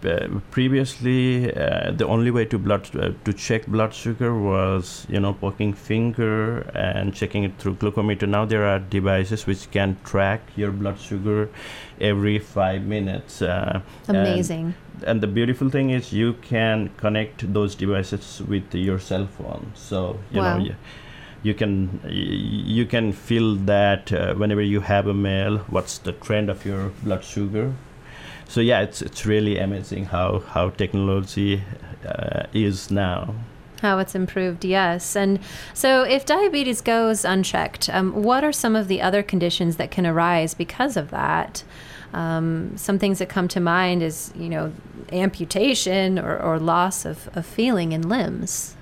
previously, 0.53 1.53
uh, 1.55 1.91
the 1.91 2.07
only 2.07 2.31
way 2.31 2.45
to 2.45 2.59
blood 2.59 2.89
uh, 2.97 3.11
to 3.25 3.33
check 3.33 3.67
blood 3.67 3.93
sugar 3.93 4.39
was 4.39 5.07
you 5.09 5.19
know 5.19 5.33
poking 5.33 5.73
finger 5.73 6.61
and 6.75 7.13
checking 7.13 7.45
it 7.45 7.59
through 7.59 7.75
glucometer. 7.75 8.29
Now 8.29 8.45
there 8.45 8.65
are 8.65 8.79
devices 8.79 9.47
which 9.47 9.71
can 9.71 9.97
track 10.05 10.43
your 10.55 10.71
blood 10.71 11.01
sugar 11.01 11.51
every 12.01 12.39
five 12.39 12.83
minutes. 12.83 13.43
Amazing. 14.09 14.75
And, 15.01 15.05
and 15.05 15.21
the 15.21 15.27
beautiful 15.27 15.71
thing 15.71 15.91
is 15.91 16.13
you 16.13 16.35
can 16.35 16.91
connect 16.97 17.53
those 17.53 17.75
devices 17.75 18.43
with 18.47 18.73
your 18.75 19.01
cell 19.01 19.27
phone. 19.27 19.73
So 19.75 20.21
you 20.31 20.41
wow. 20.41 20.59
know. 20.59 20.65
You, 20.65 20.75
you 21.43 21.53
can 21.53 22.01
you 22.09 22.87
can 22.87 23.13
feel 23.13 23.57
that 23.57 24.11
uh, 24.11 24.35
whenever 24.35 24.63
you 24.63 24.81
have 24.81 25.07
a 25.07 25.13
meal 25.13 25.59
what's 25.69 25.99
the 25.99 26.13
trend 26.13 26.49
of 26.49 26.65
your 26.65 26.89
blood 27.03 27.23
sugar 27.23 27.75
so 28.49 28.61
yeah, 28.61 28.81
it's 28.81 29.03
it's 29.03 29.27
really 29.27 29.59
amazing 29.59 30.07
how 30.07 30.41
how 30.41 30.71
technology 30.71 31.63
uh, 32.07 32.45
is 32.53 32.91
now. 32.91 33.35
How 33.81 33.99
it's 33.99 34.15
improved, 34.15 34.65
yes. 34.65 35.15
And 35.15 35.41
so, 35.75 36.05
if 36.05 36.25
diabetes 36.25 36.81
goes 36.81 37.25
unchecked, 37.25 37.91
um, 37.91 38.23
what 38.23 38.43
are 38.43 38.53
some 38.53 38.77
of 38.77 38.89
the 38.89 39.03
other 39.03 39.23
conditions 39.23 39.77
that 39.77 39.91
can 39.91 40.07
arise 40.07 40.55
because 40.55 40.97
of 40.97 41.11
that? 41.11 41.65
Um, 42.15 42.77
some 42.77 42.99
things 42.99 43.19
that 43.19 43.29
come 43.29 43.49
to 43.49 43.61
mind 43.61 44.03
is, 44.03 44.33
you 44.37 44.49
know, 44.49 44.73
amputation 45.13 46.19
or, 46.19 46.39
or 46.39 46.59
loss 46.59 47.05
of, 47.05 47.29
of 47.37 47.45
feeling 47.45 47.93
in 47.93 48.09
limbs 48.09 48.77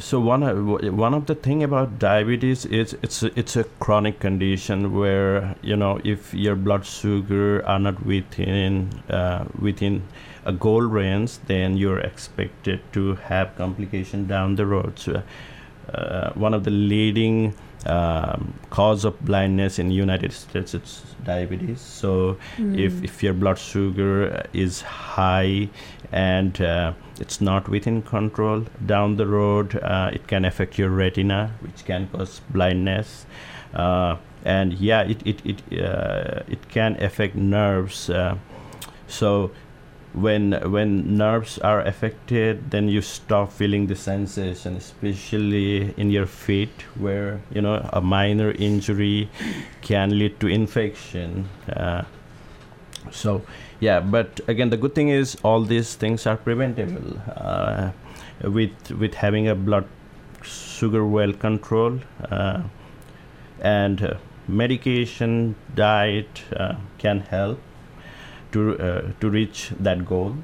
so 0.00 0.20
one 0.20 0.42
of 0.42 0.66
one 0.96 1.14
of 1.14 1.26
the 1.26 1.34
thing 1.34 1.62
about 1.62 1.98
diabetes 1.98 2.66
is 2.66 2.96
it's 3.02 3.22
a, 3.22 3.38
it's 3.38 3.56
a 3.56 3.64
chronic 3.78 4.20
condition 4.20 4.94
where 4.94 5.56
you 5.62 5.76
know 5.76 6.00
if 6.04 6.34
your 6.34 6.56
blood 6.56 6.84
sugar 6.84 7.64
are 7.66 7.78
not 7.78 8.04
within 8.04 8.90
uh, 9.08 9.44
within 9.58 10.02
a 10.44 10.52
goal 10.52 10.82
range, 10.82 11.38
then 11.46 11.76
you're 11.76 12.00
expected 12.00 12.80
to 12.92 13.14
have 13.16 13.56
complication 13.56 14.26
down 14.26 14.56
the 14.56 14.66
road. 14.66 14.98
So, 14.98 15.22
uh, 15.92 16.30
one 16.32 16.54
of 16.54 16.64
the 16.64 16.70
leading 16.70 17.54
um, 17.86 18.54
cause 18.70 19.04
of 19.04 19.18
blindness 19.24 19.78
in 19.78 19.88
the 19.88 19.94
United 19.94 20.32
States 20.32 20.74
it's 20.74 21.02
diabetes. 21.24 21.80
So 21.80 22.36
mm. 22.56 22.78
if, 22.78 23.02
if 23.02 23.22
your 23.22 23.32
blood 23.32 23.58
sugar 23.58 24.46
is 24.52 24.82
high 24.82 25.68
and 26.12 26.60
uh, 26.60 26.92
it's 27.20 27.40
not 27.40 27.68
within 27.68 28.02
control 28.02 28.66
down 28.86 29.16
the 29.16 29.26
road, 29.26 29.76
uh, 29.76 30.10
it 30.12 30.26
can 30.26 30.44
affect 30.44 30.78
your 30.78 30.90
retina, 30.90 31.54
which 31.60 31.84
can 31.84 32.08
cause 32.08 32.40
blindness. 32.50 33.26
Uh, 33.74 34.16
and 34.44 34.72
yeah, 34.74 35.02
it 35.02 35.24
it 35.26 35.40
it 35.44 35.84
uh, 35.84 36.42
it 36.48 36.68
can 36.68 37.00
affect 37.02 37.34
nerves. 37.34 38.10
Uh, 38.10 38.36
so 39.06 39.50
when 40.12 40.52
when 40.72 41.16
nerves 41.16 41.58
are 41.58 41.80
affected 41.82 42.70
then 42.70 42.88
you 42.88 43.00
stop 43.00 43.52
feeling 43.52 43.86
the 43.86 43.94
sensation 43.94 44.76
especially 44.76 45.94
in 45.96 46.10
your 46.10 46.26
feet 46.26 46.82
where 46.98 47.40
you 47.54 47.60
know 47.60 47.88
a 47.92 48.00
minor 48.00 48.50
injury 48.52 49.28
can 49.82 50.18
lead 50.18 50.38
to 50.40 50.48
infection. 50.48 51.48
Uh, 51.72 52.02
so 53.10 53.42
yeah 53.78 54.00
but 54.00 54.40
again 54.48 54.70
the 54.70 54.76
good 54.76 54.94
thing 54.94 55.08
is 55.08 55.36
all 55.42 55.62
these 55.62 55.94
things 55.94 56.26
are 56.26 56.36
preventable. 56.36 57.20
Uh, 57.36 57.90
with 58.42 58.90
with 58.90 59.14
having 59.14 59.48
a 59.48 59.54
blood 59.54 59.86
sugar 60.42 61.04
well 61.04 61.32
control 61.32 61.98
uh, 62.30 62.62
and 63.60 64.02
uh, 64.02 64.14
medication 64.48 65.54
diet 65.74 66.42
uh, 66.56 66.74
can 66.98 67.20
help 67.20 67.60
to 68.52 68.78
uh, 68.78 69.02
to 69.20 69.30
reach 69.30 69.72
that 69.78 70.04
goal 70.04 70.34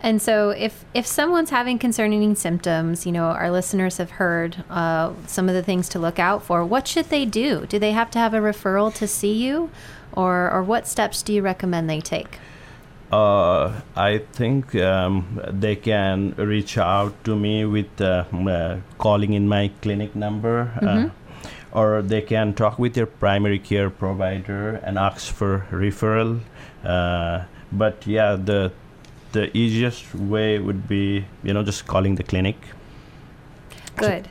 And 0.00 0.20
so, 0.20 0.50
if 0.50 0.84
if 0.94 1.06
someone's 1.06 1.50
having 1.50 1.78
concerning 1.78 2.34
symptoms, 2.36 3.06
you 3.06 3.12
know, 3.12 3.24
our 3.24 3.50
listeners 3.50 3.96
have 3.96 4.12
heard 4.12 4.62
uh, 4.68 5.12
some 5.26 5.48
of 5.48 5.54
the 5.54 5.62
things 5.62 5.88
to 5.90 5.98
look 5.98 6.18
out 6.18 6.42
for. 6.42 6.64
What 6.64 6.86
should 6.86 7.06
they 7.06 7.24
do? 7.24 7.66
Do 7.66 7.78
they 7.78 7.92
have 7.92 8.10
to 8.12 8.18
have 8.18 8.34
a 8.34 8.38
referral 8.38 8.92
to 8.94 9.06
see 9.06 9.32
you, 9.32 9.70
or 10.12 10.50
or 10.50 10.62
what 10.62 10.86
steps 10.86 11.22
do 11.22 11.32
you 11.32 11.42
recommend 11.42 11.88
they 11.88 12.00
take? 12.00 12.38
Uh, 13.10 13.80
I 13.94 14.18
think 14.32 14.74
um, 14.74 15.40
they 15.48 15.76
can 15.76 16.34
reach 16.36 16.76
out 16.76 17.12
to 17.24 17.36
me 17.36 17.64
with 17.64 18.00
uh, 18.00 18.24
uh, 18.32 18.78
calling 18.98 19.32
in 19.32 19.48
my 19.48 19.70
clinic 19.80 20.16
number, 20.16 20.72
uh, 20.82 21.08
or 21.72 22.02
they 22.02 22.20
can 22.20 22.52
talk 22.52 22.78
with 22.78 22.94
their 22.94 23.06
primary 23.06 23.60
care 23.60 23.90
provider 23.90 24.80
and 24.84 24.98
ask 24.98 25.32
for 25.32 25.66
referral. 25.70 26.40
Uh, 26.84 27.44
but 27.72 28.06
yeah, 28.06 28.36
the 28.36 28.72
the 29.32 29.54
easiest 29.56 30.14
way 30.14 30.58
would 30.58 30.88
be 30.88 31.24
you 31.42 31.52
know 31.52 31.62
just 31.62 31.86
calling 31.86 32.14
the 32.14 32.22
clinic. 32.22 32.56
Good. 33.96 34.28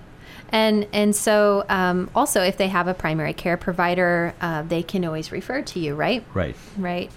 And 0.50 0.88
and 0.94 1.16
so 1.16 1.66
um, 1.70 2.10
also, 2.16 2.42
if 2.42 2.58
they 2.58 2.68
have 2.68 2.88
a 2.88 2.94
primary 2.94 3.34
care 3.34 3.58
provider, 3.58 4.34
uh, 4.42 4.62
they 4.62 4.84
can 4.84 5.04
always 5.04 5.32
refer 5.32 5.62
to 5.64 5.80
you, 5.80 5.96
right? 5.96 6.24
Right. 6.34 6.56
Right. 6.78 7.12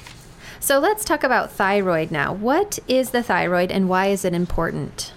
So 0.60 0.80
let's 0.80 1.04
talk 1.04 1.22
about 1.22 1.52
thyroid 1.52 2.10
now. 2.10 2.32
What 2.32 2.78
is 2.88 3.10
the 3.10 3.22
thyroid, 3.22 3.70
and 3.70 3.88
why 3.88 4.06
is 4.06 4.24
it 4.24 4.34
important? 4.34 5.12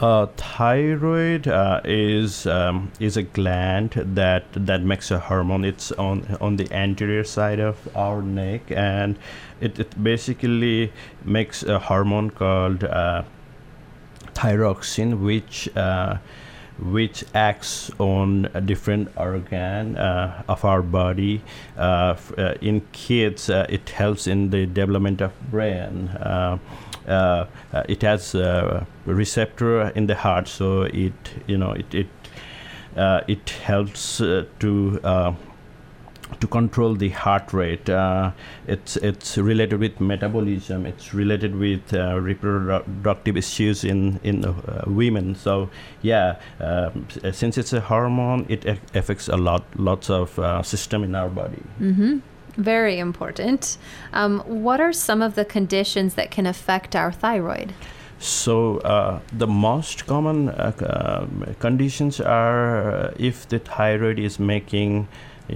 Uh, 0.00 0.26
thyroid 0.36 1.48
uh, 1.48 1.80
is 1.84 2.46
um, 2.46 2.92
is 3.00 3.16
a 3.16 3.22
gland 3.24 3.90
that 4.14 4.44
that 4.52 4.80
makes 4.80 5.10
a 5.10 5.18
hormone. 5.18 5.64
It's 5.64 5.90
on 5.92 6.36
on 6.40 6.54
the 6.54 6.72
anterior 6.72 7.24
side 7.24 7.58
of 7.58 7.88
our 7.96 8.22
neck, 8.22 8.70
and 8.70 9.18
it, 9.60 9.76
it 9.80 10.00
basically 10.00 10.92
makes 11.24 11.64
a 11.64 11.80
hormone 11.80 12.30
called 12.30 12.84
uh, 12.84 13.24
thyroxine, 14.34 15.20
which 15.20 15.68
uh, 15.76 16.18
which 16.78 17.24
acts 17.34 17.90
on 17.98 18.48
a 18.54 18.60
different 18.60 19.08
organ 19.16 19.96
uh, 19.96 20.42
of 20.48 20.64
our 20.64 20.82
body. 20.82 21.42
Uh, 21.76 22.14
f- 22.16 22.38
uh, 22.38 22.54
in 22.60 22.82
kids, 22.92 23.50
uh, 23.50 23.66
it 23.68 23.88
helps 23.90 24.26
in 24.26 24.50
the 24.50 24.66
development 24.66 25.20
of 25.20 25.32
brain. 25.50 26.08
Uh, 26.08 26.58
uh, 27.06 27.46
it 27.88 28.02
has 28.02 28.34
a 28.34 28.86
receptor 29.06 29.88
in 29.90 30.06
the 30.06 30.14
heart, 30.14 30.46
so 30.46 30.82
it 30.82 31.12
you 31.46 31.56
know 31.56 31.72
it 31.72 31.94
it 31.94 32.08
it 33.26 33.50
helps 33.64 34.18
to 34.18 35.00
to 36.40 36.46
control 36.46 36.94
the 36.94 37.08
heart 37.10 37.52
rate. 37.52 37.88
Uh, 37.88 38.30
it's 38.66 38.96
it's 38.96 39.38
related 39.38 39.80
with 39.80 40.00
metabolism. 40.00 40.86
It's 40.86 41.14
related 41.14 41.54
with 41.56 41.92
uh, 41.94 42.20
reproductive 42.20 43.36
issues 43.36 43.84
in 43.84 44.20
in 44.22 44.44
uh, 44.44 44.84
women. 44.86 45.34
So 45.34 45.70
yeah, 46.02 46.36
um, 46.60 47.06
since 47.32 47.58
it's 47.58 47.72
a 47.72 47.80
hormone, 47.80 48.46
it 48.48 48.64
a- 48.64 48.78
affects 48.94 49.28
a 49.28 49.36
lot 49.36 49.64
lots 49.76 50.10
of 50.10 50.38
uh, 50.38 50.62
system 50.62 51.04
in 51.04 51.14
our 51.14 51.28
body. 51.28 51.62
Mm-hmm. 51.80 52.18
Very 52.56 52.98
important. 52.98 53.78
Um, 54.12 54.40
what 54.40 54.80
are 54.80 54.92
some 54.92 55.22
of 55.22 55.34
the 55.34 55.44
conditions 55.44 56.14
that 56.14 56.30
can 56.32 56.46
affect 56.46 56.96
our 56.96 57.12
thyroid? 57.12 57.72
So 58.18 58.78
uh, 58.78 59.20
the 59.32 59.46
most 59.46 60.06
common 60.06 60.48
uh, 60.48 60.72
um, 61.22 61.54
conditions 61.60 62.20
are 62.20 62.90
uh, 62.90 63.14
if 63.16 63.48
the 63.48 63.60
thyroid 63.60 64.18
is 64.18 64.40
making 64.40 65.06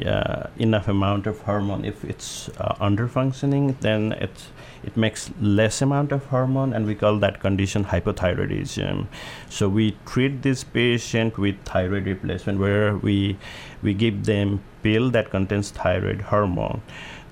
uh, 0.07 0.49
enough 0.59 0.89
amount 0.89 1.27
of 1.27 1.41
hormone. 1.41 1.85
If 1.85 2.05
it's 2.05 2.49
uh, 2.51 2.75
under 2.81 3.09
functioning, 3.09 3.77
then 3.81 4.13
it's 4.13 4.49
it 4.85 4.97
makes 4.97 5.31
less 5.41 5.81
amount 5.81 6.13
of 6.13 6.25
hormone, 6.27 6.73
and 6.73 6.87
we 6.87 6.95
call 6.95 7.19
that 7.19 7.41
condition 7.41 7.85
hypothyroidism. 7.85 9.07
So 9.49 9.69
we 9.69 9.97
treat 10.07 10.43
this 10.43 10.65
patient 10.65 11.39
with 11.39 11.63
thyroid 11.65 12.07
replacement, 12.07 12.59
where 12.59 12.97
we 12.97 13.39
we 13.83 13.95
give 13.95 14.25
them 14.25 14.63
pill 14.83 15.11
that 15.11 15.31
contains 15.31 15.71
thyroid 15.71 16.23
hormone 16.23 16.83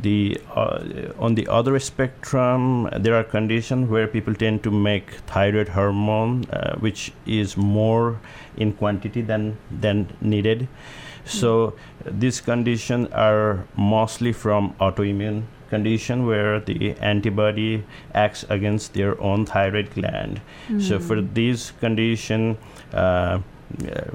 the 0.02 0.40
uh, 0.54 1.12
on 1.18 1.34
the 1.34 1.46
other 1.48 1.78
spectrum 1.78 2.88
there 2.98 3.14
are 3.14 3.24
conditions 3.24 3.88
where 3.88 4.06
people 4.06 4.34
tend 4.34 4.62
to 4.62 4.70
make 4.70 5.12
thyroid 5.26 5.68
hormone 5.68 6.44
uh, 6.50 6.76
which 6.78 7.12
is 7.26 7.56
more 7.56 8.18
in 8.56 8.72
quantity 8.72 9.20
than 9.20 9.56
than 9.70 10.06
needed 10.20 10.68
so 11.30 11.74
these 12.04 12.40
conditions 12.40 13.08
are 13.12 13.64
mostly 13.76 14.32
from 14.32 14.74
autoimmune 14.80 15.42
condition 15.68 16.26
where 16.26 16.58
the 16.60 16.92
antibody 17.00 17.84
acts 18.14 18.44
against 18.48 18.92
their 18.94 19.20
own 19.20 19.46
thyroid 19.46 19.88
gland 19.94 20.40
so 20.80 20.98
for 20.98 21.20
these 21.20 21.72
condition 21.80 22.58
uh, 22.92 23.38
uh, 23.86 24.10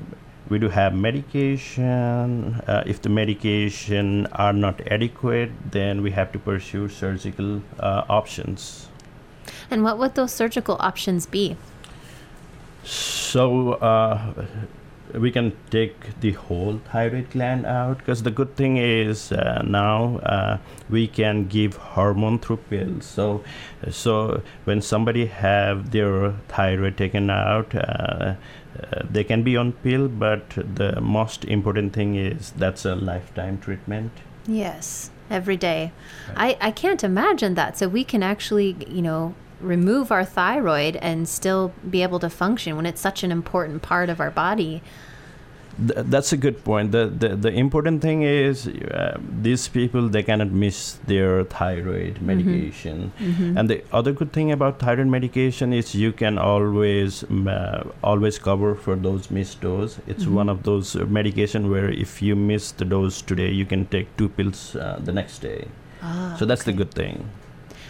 we 0.49 0.59
do 0.59 0.69
have 0.69 0.93
medication. 0.93 2.61
Uh, 2.67 2.83
if 2.85 3.01
the 3.01 3.09
medication 3.09 4.27
are 4.27 4.53
not 4.53 4.79
adequate, 4.87 5.51
then 5.71 6.01
we 6.01 6.11
have 6.11 6.31
to 6.33 6.39
pursue 6.39 6.87
surgical 6.87 7.61
uh, 7.79 8.03
options. 8.09 8.87
And 9.71 9.83
what 9.83 9.97
would 9.97 10.15
those 10.15 10.31
surgical 10.31 10.77
options 10.79 11.25
be? 11.25 11.57
So 12.83 13.73
uh, 13.73 14.45
we 15.13 15.31
can 15.31 15.53
take 15.69 16.19
the 16.19 16.31
whole 16.31 16.79
thyroid 16.91 17.29
gland 17.29 17.65
out 17.65 17.99
because 17.99 18.23
the 18.23 18.31
good 18.31 18.55
thing 18.55 18.77
is 18.77 19.31
uh, 19.31 19.61
now 19.65 20.17
uh, 20.17 20.57
we 20.89 21.07
can 21.07 21.47
give 21.47 21.77
hormone 21.77 22.39
through 22.39 22.57
pills. 22.57 23.05
So 23.05 23.43
so 23.89 24.41
when 24.65 24.81
somebody 24.81 25.25
have 25.27 25.91
their 25.91 26.31
thyroid 26.47 26.97
taken 26.97 27.29
out. 27.29 27.73
Uh, 27.75 28.35
uh, 28.75 29.03
they 29.09 29.23
can 29.23 29.41
be 29.41 29.55
on 29.55 29.71
pill, 29.71 30.09
but 30.09 30.49
the 30.75 30.99
most 30.99 31.45
important 31.45 31.93
thing 31.93 32.15
is 32.15 32.51
that's 32.57 32.83
a 32.83 32.93
lifetime 32.93 33.57
treatment. 33.57 34.11
Yes, 34.47 35.11
every 35.29 35.57
day. 35.57 35.91
I, 36.35 36.57
I 36.59 36.71
can't 36.71 37.03
imagine 37.03 37.55
that. 37.55 37.77
So 37.77 37.87
we 37.87 38.03
can 38.03 38.21
actually, 38.21 38.75
you 38.87 39.01
know, 39.01 39.33
remove 39.61 40.11
our 40.11 40.25
thyroid 40.25 40.95
and 40.97 41.27
still 41.27 41.71
be 41.89 42.03
able 42.03 42.19
to 42.19 42.29
function 42.29 42.75
when 42.75 42.85
it's 42.85 43.01
such 43.01 43.23
an 43.23 43.31
important 43.31 43.81
part 43.81 44.09
of 44.09 44.19
our 44.19 44.31
body. 44.31 44.81
Th- 45.77 46.05
that's 46.07 46.31
a 46.31 46.37
good 46.37 46.63
point. 46.63 46.93
The, 46.93 47.07
the 47.07 47.35
the 47.35 47.51
important 47.51 48.01
thing 48.01 48.21
is 48.23 48.65
uh, 48.67 49.17
these 49.41 49.67
people 49.67 50.07
they 50.07 50.23
cannot 50.23 50.51
miss 50.51 50.93
their 51.05 51.43
thyroid 51.43 52.21
medication. 52.21 53.11
Mm-hmm. 53.19 53.57
And 53.57 53.69
the 53.69 53.83
other 53.91 54.13
good 54.13 54.31
thing 54.31 54.53
about 54.53 54.79
thyroid 54.79 55.07
medication 55.07 55.73
is 55.73 55.93
you 55.93 56.13
can 56.13 56.37
always 56.37 57.25
uh, 57.25 57.83
always 58.01 58.39
cover 58.39 58.73
for 58.73 58.95
those 58.95 59.29
missed 59.29 59.59
dose. 59.59 59.99
It's 60.07 60.23
Mhm. 60.23 60.31
one 60.41 60.49
of 60.49 60.63
those 60.63 60.95
uh, 60.95 61.03
medication 61.19 61.69
where 61.69 61.89
if 61.89 62.21
you 62.21 62.37
miss 62.37 62.71
the 62.71 62.85
dose 62.85 63.21
today, 63.21 63.51
you 63.51 63.65
can 63.65 63.85
take 63.87 64.07
two 64.15 64.29
pills 64.29 64.77
uh, 64.77 64.97
the 65.03 65.11
next 65.11 65.39
day. 65.39 65.67
Ah, 66.01 66.35
so 66.39 66.45
that's 66.45 66.63
the 66.63 66.71
good 66.71 66.93
thing. 66.93 67.27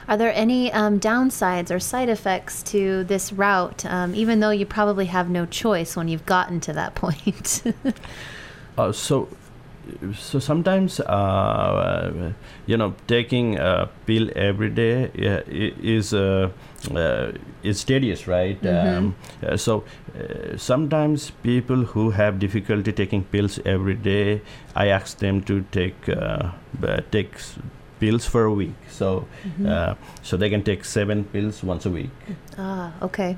Are 0.07 0.17
there 0.17 0.31
any 0.33 0.71
um, 0.71 0.99
downsides 0.99 1.71
or 1.71 1.79
side 1.79 2.09
effects 2.09 2.61
to 2.63 3.03
this 3.05 3.33
route, 3.33 3.85
um, 3.85 4.13
even 4.13 4.39
though 4.39 4.51
you 4.51 4.65
probably 4.65 5.05
have 5.07 5.29
no 5.29 5.45
choice 5.45 5.95
when 5.95 6.07
you've 6.07 6.25
gotten 6.25 6.59
to 6.61 6.73
that 6.73 6.95
point? 7.03 7.63
Uh, 8.77 8.91
so, 8.91 9.27
so 10.13 10.37
sometimes, 10.39 10.99
uh, 10.99 12.33
you 12.65 12.77
know, 12.77 12.93
taking 13.07 13.57
a 13.57 13.89
pill 14.05 14.29
every 14.35 14.69
day 14.69 15.09
is 15.15 16.13
uh, 16.13 16.49
uh, 16.93 17.31
is 17.63 17.83
tedious, 17.83 18.27
right? 18.27 18.61
Mhm. 18.61 18.97
Um, 18.97 19.15
uh, 19.41 19.57
so 19.57 19.83
uh, 20.19 20.57
sometimes 20.57 21.31
people 21.41 21.83
who 21.93 22.11
have 22.11 22.37
difficulty 22.39 22.91
taking 22.91 23.23
pills 23.23 23.59
every 23.65 23.95
day, 23.95 24.41
I 24.75 24.87
ask 24.87 25.17
them 25.19 25.41
to 25.43 25.63
take 25.71 26.09
uh, 26.09 26.51
take 27.11 27.33
pills 28.05 28.25
for 28.25 28.43
a 28.45 28.53
week. 28.53 28.75
So, 28.89 29.25
Mhm. 29.43 29.65
uh, 29.69 29.95
so 30.21 30.37
they 30.37 30.49
can 30.49 30.61
take 30.61 30.85
seven 30.85 31.23
pills 31.33 31.63
once 31.63 31.85
a 31.85 31.89
week. 31.89 32.11
Ah, 32.57 32.91
okay. 33.01 33.37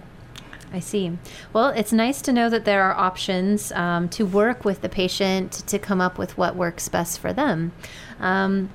I 0.73 0.81
see. 0.81 1.17
Well, 1.53 1.69
it's 1.69 1.93
nice 1.93 2.21
to 2.23 2.31
know 2.33 2.49
that 2.49 2.65
there 2.65 2.83
are 2.83 2.93
options 3.09 3.71
um, 3.71 4.09
to 4.09 4.25
work 4.25 4.65
with 4.65 4.81
the 4.81 4.89
patient 4.89 5.51
to 5.67 5.79
come 5.79 6.01
up 6.01 6.17
with 6.17 6.37
what 6.37 6.55
works 6.55 6.89
best 6.89 7.19
for 7.19 7.31
them. 7.31 7.71
Um, 8.19 8.69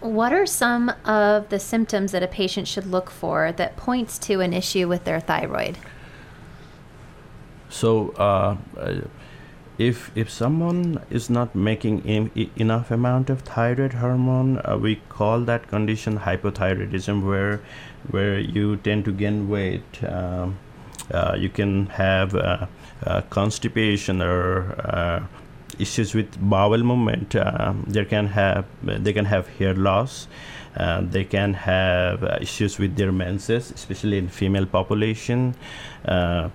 what 0.00 0.32
are 0.32 0.46
some 0.46 0.92
of 1.04 1.48
the 1.48 1.58
symptoms 1.58 2.12
that 2.12 2.22
a 2.22 2.28
patient 2.28 2.68
should 2.68 2.86
look 2.86 3.10
for 3.10 3.50
that 3.52 3.76
points 3.76 4.16
to 4.28 4.40
an 4.40 4.52
issue 4.52 4.86
with 4.86 5.02
their 5.04 5.18
thyroid? 5.18 5.76
So, 7.68 8.14
uh, 8.16 8.56
uh, 8.80 9.00
if 9.78 10.10
if 10.16 10.28
someone 10.28 11.00
is 11.08 11.30
not 11.30 11.54
making 11.54 12.02
em- 12.04 12.30
enough 12.56 12.90
amount 12.90 13.30
of 13.30 13.42
thyroid 13.42 13.94
hormone, 13.94 14.60
uh, 14.64 14.76
we 14.76 14.96
call 15.08 15.40
that 15.42 15.68
condition 15.68 16.18
hypothyroidism, 16.18 17.24
where 17.24 17.60
where 18.10 18.38
you 18.38 18.76
tend 18.76 19.04
to 19.04 19.12
gain 19.12 19.48
weight. 19.48 20.04
Um, 20.04 20.58
uh, 21.12 21.36
you 21.38 21.48
can 21.48 21.86
have 21.86 22.34
uh, 22.34 22.66
uh, 23.06 23.22
constipation 23.30 24.20
or 24.20 24.72
uh, 24.84 25.22
issues 25.78 26.12
with 26.12 26.38
bowel 26.40 26.78
movement. 26.78 27.36
Um, 27.36 27.84
they 27.86 28.04
can 28.04 28.26
have 28.26 28.66
they 28.82 29.12
can 29.12 29.24
have 29.26 29.46
hair 29.46 29.74
loss. 29.74 30.26
Uh, 30.76 31.00
they 31.02 31.24
can 31.24 31.54
have 31.54 32.22
uh, 32.22 32.38
issues 32.40 32.78
with 32.78 32.96
their 32.96 33.10
menses, 33.10 33.70
especially 33.70 34.18
in 34.18 34.28
female 34.28 34.66
population. 34.66 35.54
Uh, 36.04 36.50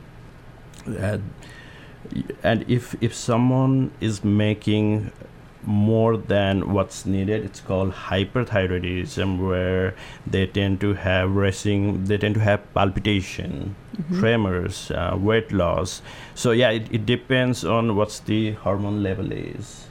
and 2.44 2.66
if 2.70 2.96
if 3.02 3.14
someone 3.14 3.92
is 4.02 4.24
making 4.24 5.12
more 5.66 6.18
than 6.18 6.74
what's 6.74 7.06
needed 7.06 7.44
it's 7.46 7.62
called 7.62 7.92
hyperthyroidism 7.94 9.40
where 9.48 9.96
they 10.28 10.46
tend 10.46 10.82
to 10.82 10.94
have 10.94 11.34
racing 11.36 12.04
they 12.06 12.18
tend 12.18 12.36
to 12.36 12.42
have 12.42 12.60
palpitation 12.74 13.76
Mhm. 13.96 14.20
tremors 14.20 14.92
uh, 14.92 15.16
weight 15.18 15.52
loss 15.52 16.02
so 16.36 16.52
yeah 16.52 16.70
it, 16.70 16.88
it 16.92 17.06
depends 17.06 17.64
on 17.64 17.96
what's 17.96 18.20
the 18.20 18.52
hormone 18.66 19.02
level 19.04 19.32
is 19.32 19.88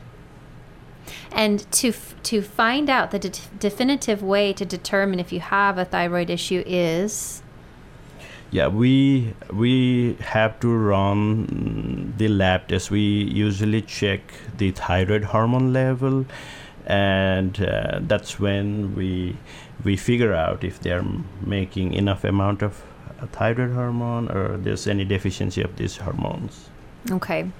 And 1.32 1.64
to 1.72 1.88
f- 1.88 2.14
to 2.24 2.42
find 2.42 2.90
out 2.90 3.10
the 3.10 3.18
de- 3.18 3.30
definitive 3.58 4.22
way 4.22 4.52
to 4.52 4.64
determine 4.64 5.18
if 5.20 5.32
you 5.32 5.40
have 5.40 5.78
a 5.78 5.84
thyroid 5.84 6.28
issue 6.30 6.62
is 6.66 7.41
yeah 8.52 8.68
we 8.68 9.34
we 9.50 10.14
have 10.20 10.60
to 10.60 10.68
run 10.68 12.14
the 12.18 12.28
lab 12.28 12.68
test 12.68 12.90
we 12.90 13.00
usually 13.00 13.80
check 13.82 14.20
the 14.58 14.70
thyroid 14.70 15.24
hormone 15.24 15.72
level 15.72 16.24
and 16.86 17.62
uh, 17.62 17.98
that's 18.02 18.38
when 18.38 18.94
we 18.94 19.36
we 19.84 19.96
figure 19.96 20.34
out 20.34 20.62
if 20.62 20.78
they're 20.80 21.04
making 21.40 21.94
enough 21.94 22.24
amount 22.24 22.62
of 22.62 22.84
uh, 23.20 23.26
thyroid 23.28 23.72
hormone 23.72 24.30
or 24.30 24.58
there's 24.58 24.86
any 24.86 25.04
deficiency 25.04 25.62
of 25.62 25.74
these 25.76 25.96
hormones 25.96 26.68
okay. 27.10 27.50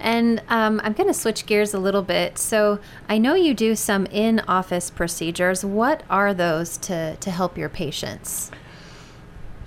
And 0.00 0.42
um, 0.48 0.80
I'm 0.82 0.92
going 0.92 1.08
to 1.08 1.14
switch 1.14 1.46
gears 1.46 1.74
a 1.74 1.78
little 1.78 2.02
bit. 2.02 2.38
So 2.38 2.78
I 3.08 3.18
know 3.18 3.34
you 3.34 3.54
do 3.54 3.74
some 3.74 4.06
in-office 4.06 4.90
procedures. 4.90 5.64
What 5.64 6.02
are 6.08 6.34
those 6.34 6.76
to 6.78 7.16
to 7.16 7.30
help 7.30 7.58
your 7.58 7.68
patients? 7.68 8.50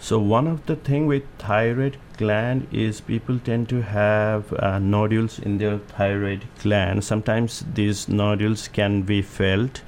So 0.02 0.18
one 0.18 0.48
of 0.48 0.66
the 0.66 0.76
thing 0.76 1.06
with 1.06 1.22
thyroid 1.38 1.98
gland 2.18 2.68
is 2.72 3.00
people 3.02 3.38
tend 3.38 3.70
to 3.70 3.84
have 3.84 4.52
uh, 4.54 4.80
nodules 4.80 5.38
in 5.38 5.60
their 5.60 5.78
thyroid 5.78 6.46
gland. 6.64 7.04
Sometimes 7.04 7.64
these 7.76 8.10
nodules 8.10 8.68
can 8.68 9.04
be 9.04 9.22
felt, 9.22 9.84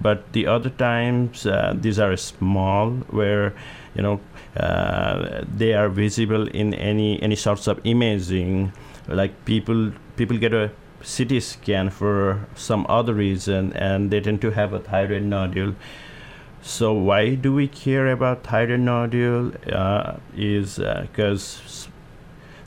but 0.00 0.32
the 0.32 0.46
other 0.46 0.70
times 0.70 1.44
uh, 1.44 1.74
these 1.78 1.98
are 1.98 2.16
small, 2.16 2.92
where 3.10 3.52
you 3.94 4.00
know 4.00 4.20
uh, 4.56 5.44
they 5.54 5.74
are 5.74 5.90
visible 5.90 6.48
in 6.48 6.72
any 6.72 7.22
any 7.22 7.36
sorts 7.36 7.66
of 7.66 7.78
imaging. 7.84 8.72
Like 9.06 9.44
people 9.44 9.92
people 10.16 10.38
get 10.38 10.54
a 10.54 10.70
CT 11.04 11.42
scan 11.42 11.90
for 11.90 12.46
some 12.56 12.86
other 12.88 13.12
reason, 13.12 13.74
and 13.74 14.10
they 14.10 14.20
tend 14.20 14.40
to 14.40 14.50
have 14.50 14.72
a 14.72 14.80
thyroid 14.80 15.24
nodule. 15.24 15.74
So 16.62 16.92
why 16.92 17.34
do 17.34 17.54
we 17.54 17.68
care 17.68 18.08
about 18.08 18.44
thyroid 18.44 18.80
nodule? 18.80 19.52
Uh, 19.72 20.16
is 20.36 20.78
because 20.78 21.88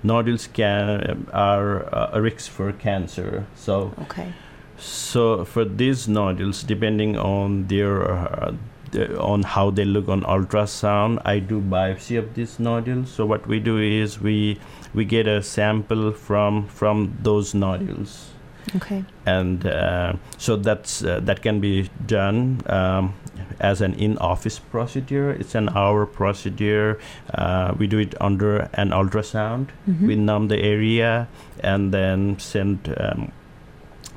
nodules 0.03 0.47
can 0.47 1.27
are 1.33 1.93
uh, 1.93 2.09
a 2.13 2.21
risk 2.21 2.51
for 2.51 2.71
cancer. 2.71 3.45
So 3.55 3.93
Okay. 4.03 4.33
so 4.77 5.45
for 5.45 5.65
these 5.65 6.07
nodules, 6.07 6.63
depending 6.63 7.17
on 7.17 7.67
their 7.67 8.09
uh, 8.11 8.53
on 9.19 9.43
how 9.43 9.69
they 9.69 9.85
look 9.85 10.09
on 10.09 10.21
ultrasound, 10.23 11.21
I 11.23 11.39
do 11.39 11.61
biopsy 11.61 12.17
of 12.19 12.33
these 12.33 12.59
nodules. 12.59 13.09
So 13.09 13.25
what 13.25 13.47
we 13.47 13.59
do 13.59 13.77
is 13.77 14.19
we 14.19 14.59
we 14.93 15.05
get 15.05 15.27
a 15.27 15.41
sample 15.41 16.11
from 16.11 16.67
from 16.67 17.17
those 17.21 17.53
nodules 17.53 18.31
Okay. 18.75 19.03
and 19.25 19.65
uh, 19.65 20.13
so 20.37 20.55
that's 20.55 21.03
uh, 21.03 21.19
that 21.23 21.41
can 21.41 21.59
be 21.59 21.89
done 22.07 22.61
um, 22.67 23.13
as 23.59 23.81
an 23.81 23.93
in-office 23.95 24.59
procedure. 24.59 25.31
It's 25.31 25.55
an 25.55 25.69
hour 25.69 26.05
procedure. 26.05 26.99
Uh, 27.33 27.73
we 27.77 27.87
do 27.87 27.97
it 27.99 28.15
under 28.21 28.69
an 28.73 28.91
ultrasound. 28.91 29.67
Mhm. 29.87 30.07
We 30.07 30.15
numb 30.15 30.47
the 30.47 30.57
area 30.59 31.27
and 31.63 31.91
then 31.93 32.39
send 32.39 32.93
um, 32.97 33.31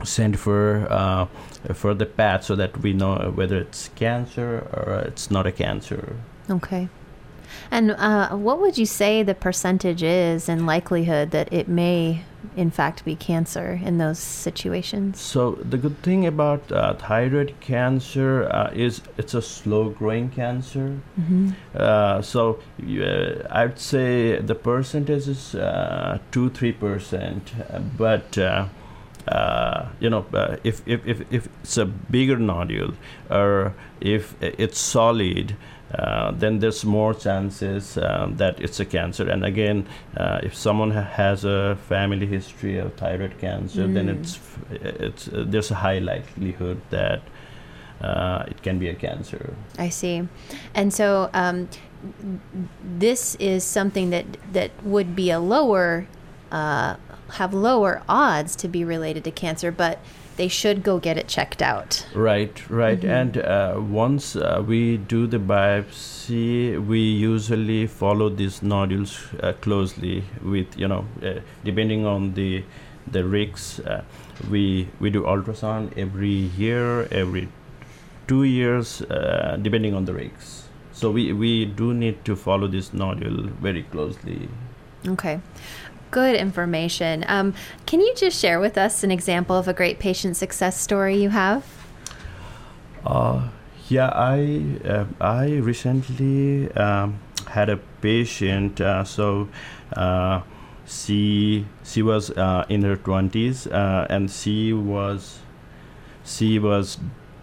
send 0.05 0.39
for 0.39 0.87
uh, 0.91 1.27
for 1.75 1.95
the 1.95 2.07
PAT 2.07 2.45
so 2.45 2.57
that 2.57 2.83
we 2.83 2.93
know 2.93 3.33
whether 3.35 3.57
it's 3.59 3.89
cancer 3.97 4.67
or 4.73 5.05
it's 5.09 5.31
not 5.31 5.47
a 5.47 5.53
cancer. 5.53 6.17
Okay. 6.51 6.89
And 7.71 7.93
uh, 7.93 8.31
what 8.31 8.61
would 8.61 8.79
you 8.79 8.87
say 8.87 9.23
the 9.23 9.35
percentage 9.35 10.03
is 10.03 10.49
in 10.49 10.67
likelihood 10.67 11.31
that 11.33 11.53
it 11.53 11.69
may, 11.69 12.23
in 12.57 12.71
fact, 12.71 13.05
be 13.05 13.17
cancer 13.17 13.81
in 13.83 13.99
those 13.99 14.19
situations? 14.19 15.21
So 15.21 15.53
the 15.53 15.77
good 15.77 16.01
thing 16.03 16.27
about 16.27 16.71
uh, 16.71 16.95
thyroid 16.95 17.55
cancer 17.61 18.45
uh, 18.45 18.71
is 18.73 19.01
it's 19.19 19.35
a 19.35 19.43
slow-growing 19.43 20.31
cancer. 20.31 20.99
Mm-hmm. 21.21 21.51
Uh, 21.75 22.23
so 22.23 22.61
uh, 22.83 23.47
I'd 23.51 23.79
say 23.79 24.39
the 24.39 24.55
percentage 24.55 25.29
is 25.29 25.55
uh, 25.55 26.19
two 26.31 26.51
three 26.51 26.73
percent, 26.73 27.53
but 27.97 28.39
uh, 28.39 28.67
uh, 29.27 29.89
you 30.01 30.11
know 30.11 30.27
uh, 30.33 30.57
if, 30.63 30.83
if 30.87 31.05
if 31.07 31.23
if 31.33 31.49
it's 31.63 31.77
a 31.79 31.87
bigger 31.87 32.37
nodule 32.37 32.95
or 33.31 33.75
if 34.01 34.37
it's 34.41 34.79
solid. 34.79 35.57
Uh, 35.99 36.33
then 36.33 36.59
there's 36.59 36.85
more 36.85 37.15
chances 37.15 37.97
um, 37.99 38.37
that 38.37 38.61
it's 38.61 38.81
a 38.81 38.85
cancer. 38.85 39.29
And 39.31 39.45
again, 39.45 39.87
uh, 40.17 40.41
if 40.43 40.55
someone 40.55 40.91
ha- 40.91 41.03
has 41.17 41.45
a 41.45 41.77
family 41.89 42.27
history 42.27 42.79
of 42.79 42.95
thyroid 42.95 43.39
cancer, 43.41 43.87
then 43.87 44.07
Mm. 44.09 44.19
it's 44.21 44.39
it's 44.71 45.29
uh, 45.29 45.45
there's 45.47 45.71
a 45.71 45.75
high 45.77 46.01
likelihood 46.01 46.81
that 46.91 47.21
uh, 48.01 48.45
it 48.49 48.63
can 48.63 48.79
be 48.79 48.89
a 48.89 48.95
cancer. 48.95 49.55
I 49.79 49.91
see. 49.91 50.27
And 50.75 50.93
so 50.93 51.31
um, 51.33 51.69
this 52.99 53.37
is 53.37 53.65
something 53.65 54.11
that 54.11 54.25
that 54.53 54.71
would 54.83 55.15
be 55.15 55.31
a 55.31 55.39
lower, 55.39 56.07
uh, 56.51 56.97
have 57.39 57.55
lower 57.55 58.03
odds 58.09 58.57
to 58.57 58.69
be 58.69 58.85
related 58.85 59.25
to 59.25 59.31
cancer, 59.31 59.71
but 59.73 59.99
they 60.37 60.49
should 60.49 60.83
go 60.83 60.99
get 60.99 61.17
it 61.17 61.29
checked 61.29 61.63
out. 61.63 62.07
Right, 62.15 62.63
right. 62.71 63.01
Mhm. 63.01 63.09
And 63.21 63.39
uh, 63.39 63.81
once 63.81 64.37
uh, 64.37 64.63
we 64.67 64.97
do 64.97 65.27
the 65.27 65.39
biopsy, 65.39 66.85
we 66.87 66.99
usually 67.01 67.87
follow 67.87 68.29
these 68.29 68.63
nodules 68.63 69.19
uh, 69.43 69.53
closely 69.61 70.25
with, 70.43 70.77
you 70.77 70.89
know, 70.89 71.05
uh, 71.23 71.41
depending 71.65 72.07
on 72.07 72.35
the 72.35 72.65
the 73.11 73.23
rigs. 73.25 73.81
Uh, 73.81 74.03
we 74.51 74.89
we 75.01 75.11
do 75.11 75.23
ultrasound 75.23 75.97
every 75.97 76.51
year, 76.59 77.07
every 77.13 77.49
two 78.27 78.45
years, 78.45 79.03
uh, 79.03 79.57
depending 79.63 79.95
on 79.95 80.05
the 80.07 80.15
rigs. 80.15 80.63
So 80.93 81.11
we, 81.11 81.33
we 81.33 81.65
do 81.67 81.93
need 81.93 82.25
to 82.25 82.37
follow 82.37 82.69
this 82.69 82.93
nodule 82.95 83.49
very 83.61 83.83
closely. 83.83 84.49
Okay. 85.07 85.41
Good 86.15 86.37
information. 86.37 87.25
Um, 87.27 87.55
can 87.87 87.99
you 87.99 88.15
just 88.15 88.39
share 88.39 88.61
with 88.61 88.79
us 88.79 89.03
an 89.03 89.11
example 89.11 89.57
of 89.57 89.67
a 89.67 89.73
great 89.73 89.99
patient 89.99 90.37
success 90.37 90.81
story 90.81 91.17
you 91.17 91.31
have? 91.31 91.67
Uh, 93.05 93.49
yeah, 93.89 94.11
I 94.15 94.63
uh, 94.87 95.07
I 95.21 95.57
recently 95.57 96.71
um, 96.75 97.19
had 97.49 97.69
a 97.69 97.79
patient. 98.01 98.81
Uh, 98.81 99.03
so 99.03 99.49
uh, 99.97 100.43
she 100.87 101.67
she 101.83 102.01
was 102.01 102.31
uh, 102.31 102.65
in 102.69 102.83
her 102.83 102.95
twenties, 102.95 103.67
uh, 103.67 104.07
and 104.09 104.31
she 104.31 104.73
was 104.73 105.41
she 106.25 106.61
was 106.61 106.97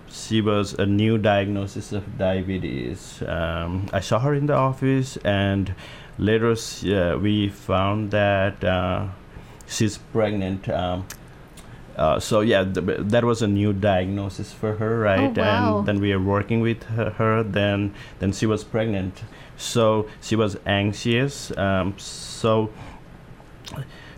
she 0.08 0.40
was 0.40 0.76
a 0.76 0.86
new 0.86 1.18
diagnosis 1.18 1.92
of 1.92 2.18
diabetes. 2.18 3.22
Um, 3.28 3.88
I 3.92 4.00
saw 4.00 4.20
her 4.20 4.34
in 4.34 4.46
the 4.46 4.56
office, 4.56 5.18
and 5.26 5.76
later 6.18 6.52
uh, 6.52 7.18
we 7.18 7.50
found 7.50 8.12
that 8.12 8.64
uh, 8.64 9.08
she's 9.68 9.98
pregnant. 9.98 10.70
Um, 10.70 11.06
uh, 11.98 12.20
so 12.20 12.42
yeah, 12.42 12.64
th- 12.64 13.00
that 13.00 13.24
was 13.24 13.42
a 13.42 13.48
new 13.48 13.74
diagnosis 13.74 14.54
for 14.54 14.76
her, 14.76 15.00
right? 15.00 15.38
Oh, 15.38 15.42
wow. 15.42 15.78
And 15.80 15.88
then 15.88 16.00
we 16.00 16.14
are 16.14 16.20
working 16.20 16.62
with 16.62 16.84
her, 16.84 17.12
her. 17.12 17.44
Then 17.44 17.94
then 18.20 18.32
she 18.32 18.46
was 18.46 18.64
pregnant, 18.64 19.24
so 19.58 20.08
she 20.22 20.36
was 20.36 20.58
anxious. 20.66 21.56
Um, 21.58 21.94
so 21.98 22.72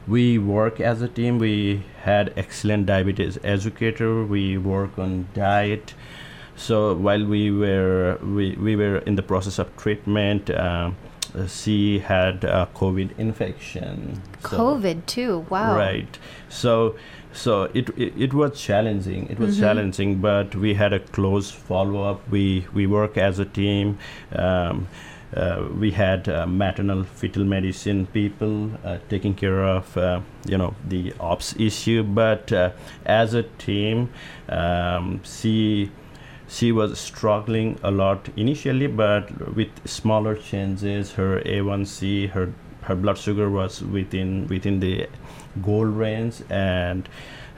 we 0.08 0.38
work 0.38 0.80
as 0.80 1.02
a 1.02 1.08
team. 1.08 1.40
We 1.40 1.84
had 2.04 2.34
excellent 2.38 2.86
diabetes 2.86 3.40
educator. 3.44 4.24
We 4.24 4.58
work 4.58 5.00
on 5.00 5.28
diet. 5.34 5.94
So 6.56 6.94
while 6.94 7.26
we 7.26 7.52
were 7.52 8.20
we, 8.22 8.56
we 8.56 8.76
were 8.76 8.98
in 9.00 9.16
the 9.16 9.24
process 9.24 9.58
of 9.60 9.76
treatment, 9.78 10.50
um, 10.52 10.96
she 11.48 12.00
had 12.00 12.44
a 12.44 12.68
COVID 12.76 13.10
infection. 13.18 14.22
So- 14.42 14.58
COVID 14.58 15.06
too. 15.06 15.46
Wow. 15.50 15.76
Right. 15.78 16.18
So 16.50 16.96
so 17.32 17.64
it, 17.74 17.90
it 17.98 18.14
it 18.26 18.34
was 18.34 18.60
challenging. 18.62 19.28
It 19.30 19.40
was 19.40 19.56
Mhm. 19.58 19.60
challenging, 19.62 20.16
but 20.22 20.56
we 20.56 20.76
had 20.76 20.94
a 20.94 21.00
close 21.00 21.50
follow 21.52 22.04
up. 22.12 22.22
We 22.30 22.68
we 22.74 22.86
work 22.88 23.18
as 23.18 23.40
a 23.40 23.46
team. 23.46 23.98
Um, 24.36 24.88
uh, 25.36 25.64
we 25.80 25.90
had 25.90 26.30
uh, 26.30 26.46
maternal 26.46 27.04
fetal 27.04 27.44
medicine 27.44 28.06
people 28.14 28.70
uh, 28.86 28.98
taking 29.10 29.34
care 29.34 29.64
of 29.64 29.98
uh, 29.98 30.20
you 30.46 30.56
know 30.60 30.76
the 30.88 31.12
ops 31.20 31.56
issue 31.58 32.04
but 32.04 32.52
uh, 32.54 32.70
as 33.08 33.34
a 33.34 33.42
team 33.58 34.10
um, 34.50 35.20
she 35.24 35.90
she 36.56 36.72
was 36.72 37.00
struggling 37.00 37.70
a 37.84 37.92
lot 37.92 38.30
initially 38.46 38.88
but 38.88 39.30
with 39.60 39.70
smaller 39.98 40.36
changes 40.50 41.14
her 41.14 41.30
a1c 41.42 42.30
her 42.36 42.46
her 42.90 42.96
blood 42.96 43.18
sugar 43.18 43.50
was 43.50 43.82
within 43.98 44.32
within 44.54 44.80
the 44.86 45.08
goal 45.68 45.86
range 45.86 46.42
and 46.50 47.08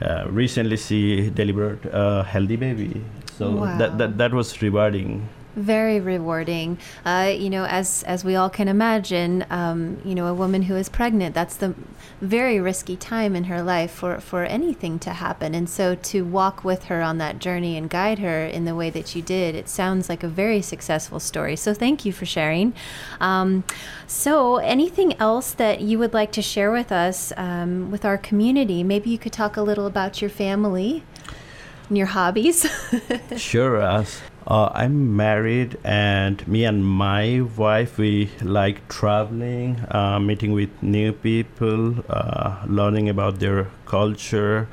uh, 0.00 0.24
recently 0.30 0.76
she 0.76 1.30
delivered 1.30 1.86
a 1.92 2.22
healthy 2.24 2.56
baby 2.56 3.02
so 3.38 3.50
Wow. 3.50 3.78
that, 3.78 3.98
that 3.98 4.18
that 4.18 4.32
was 4.40 4.52
rewarding 4.62 5.28
Very 5.56 5.98
rewarding. 5.98 6.78
Uh, 7.04 7.34
you 7.36 7.50
know, 7.50 7.64
as 7.64 8.02
as 8.04 8.24
we 8.24 8.36
all 8.36 8.50
can 8.50 8.68
imagine, 8.68 9.44
um, 9.50 10.00
you 10.04 10.14
know, 10.14 10.26
a 10.26 10.34
woman 10.34 10.62
who 10.62 10.76
is 10.76 10.88
pregnant, 10.88 11.34
that's 11.34 11.56
the 11.56 11.74
very 12.20 12.58
risky 12.58 12.96
time 12.96 13.36
in 13.36 13.44
her 13.44 13.62
life 13.62 13.90
for, 13.90 14.20
for 14.20 14.44
anything 14.44 14.98
to 14.98 15.10
happen. 15.10 15.54
And 15.54 15.68
so 15.68 15.94
to 15.94 16.24
walk 16.24 16.64
with 16.64 16.84
her 16.84 17.02
on 17.02 17.18
that 17.18 17.38
journey 17.38 17.76
and 17.76 17.90
guide 17.90 18.18
her 18.20 18.46
in 18.46 18.64
the 18.64 18.74
way 18.74 18.90
that 18.90 19.14
you 19.14 19.22
did, 19.22 19.54
it 19.54 19.68
sounds 19.68 20.08
like 20.08 20.22
a 20.22 20.28
very 20.28 20.62
successful 20.62 21.20
story. 21.20 21.56
So 21.56 21.74
thank 21.74 22.04
you 22.04 22.12
for 22.12 22.24
sharing. 22.24 22.72
Um, 23.20 23.64
so 24.06 24.56
anything 24.56 25.18
else 25.20 25.52
that 25.52 25.82
you 25.82 25.98
would 25.98 26.14
like 26.14 26.32
to 26.32 26.42
share 26.42 26.70
with 26.70 26.90
us, 26.90 27.32
um, 27.36 27.90
with 27.90 28.04
our 28.04 28.16
community? 28.16 28.82
Maybe 28.82 29.10
you 29.10 29.18
could 29.18 29.32
talk 29.32 29.56
a 29.56 29.62
little 29.62 29.86
about 29.86 30.22
your 30.22 30.30
family 30.30 31.02
and 31.88 31.98
your 31.98 32.08
hobbies. 32.08 32.66
Sure. 33.36 33.80
As 33.80 34.20
uh, 34.46 34.70
I'm 34.74 35.16
married, 35.16 35.76
and 35.82 36.46
me 36.46 36.64
and 36.64 36.84
my 36.84 37.40
wife, 37.56 37.98
we 37.98 38.30
like 38.40 38.86
traveling, 38.88 39.80
uh, 39.90 40.20
meeting 40.20 40.52
with 40.52 40.70
new 40.82 41.12
people, 41.12 41.96
uh, 42.08 42.62
learning 42.66 43.08
about 43.08 43.40
their 43.40 43.68
culture. 43.86 44.68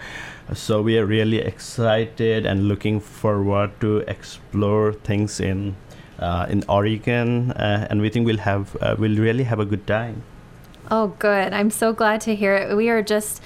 So 0.53 0.81
we 0.81 0.97
are 0.99 1.05
really 1.05 1.39
excited 1.39 2.45
and 2.45 2.67
looking 2.67 2.99
forward 2.99 3.71
to 3.81 3.99
explore 3.99 4.93
things 4.93 5.39
in 5.39 5.75
uh, 6.19 6.45
in 6.49 6.63
Oregon, 6.69 7.51
uh, 7.51 7.87
and 7.89 7.99
we 7.99 8.09
think 8.09 8.25
we'll 8.25 8.37
have 8.37 8.77
uh, 8.81 8.95
we'll 8.99 9.17
really 9.17 9.43
have 9.43 9.59
a 9.59 9.65
good 9.65 9.87
time. 9.87 10.21
Oh, 10.91 11.07
good. 11.17 11.53
I'm 11.53 11.71
so 11.71 11.93
glad 11.93 12.21
to 12.21 12.35
hear 12.35 12.53
it. 12.55 12.75
We 12.75 12.89
are 12.89 13.01
just 13.01 13.41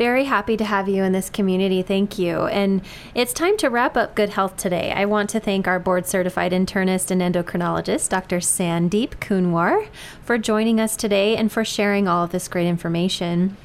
very 0.00 0.24
happy 0.24 0.56
to 0.56 0.64
have 0.64 0.88
you 0.88 1.04
in 1.04 1.12
this 1.12 1.28
community. 1.28 1.82
Thank 1.82 2.18
you. 2.18 2.46
And 2.46 2.80
it's 3.14 3.34
time 3.34 3.58
to 3.58 3.68
wrap 3.68 3.98
up 3.98 4.14
Good 4.14 4.30
Health 4.30 4.56
today. 4.56 4.92
I 4.96 5.04
want 5.04 5.28
to 5.28 5.40
thank 5.40 5.68
our 5.68 5.78
board 5.78 6.06
certified 6.06 6.52
internist 6.52 7.10
and 7.10 7.20
endocrinologist, 7.20 8.08
Dr. 8.08 8.38
Sandeep 8.38 9.16
Kunwar, 9.16 9.88
for 10.24 10.38
joining 10.38 10.80
us 10.80 10.96
today 10.96 11.36
and 11.36 11.52
for 11.52 11.66
sharing 11.66 12.08
all 12.08 12.24
of 12.24 12.32
this 12.32 12.48
great 12.48 12.66
information. 12.66 13.58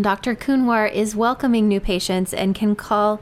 Dr. 0.00 0.34
Kunwar 0.34 0.90
is 0.90 1.14
welcoming 1.14 1.68
new 1.68 1.80
patients 1.80 2.32
and 2.32 2.54
can 2.54 2.74
call 2.74 3.20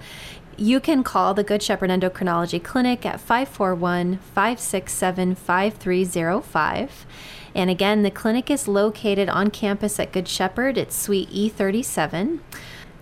you 0.57 0.79
can 0.79 1.03
call 1.03 1.35
the 1.35 1.43
Good 1.43 1.65
Shepherd 1.65 1.91
Endocrinology 1.91 2.63
Clinic 2.63 3.05
at 3.05 3.21
541 3.21 4.19
567 4.19 5.35
5305. 5.35 7.07
And 7.55 7.71
again, 7.71 8.03
the 8.03 8.11
clinic 8.11 8.51
is 8.51 8.67
located 8.67 9.29
on 9.29 9.51
campus 9.51 10.01
at 10.01 10.13
Good 10.13 10.29
Shepherd. 10.29 10.79
It's 10.79 10.97
Suite 10.97 11.29
E37. 11.31 12.41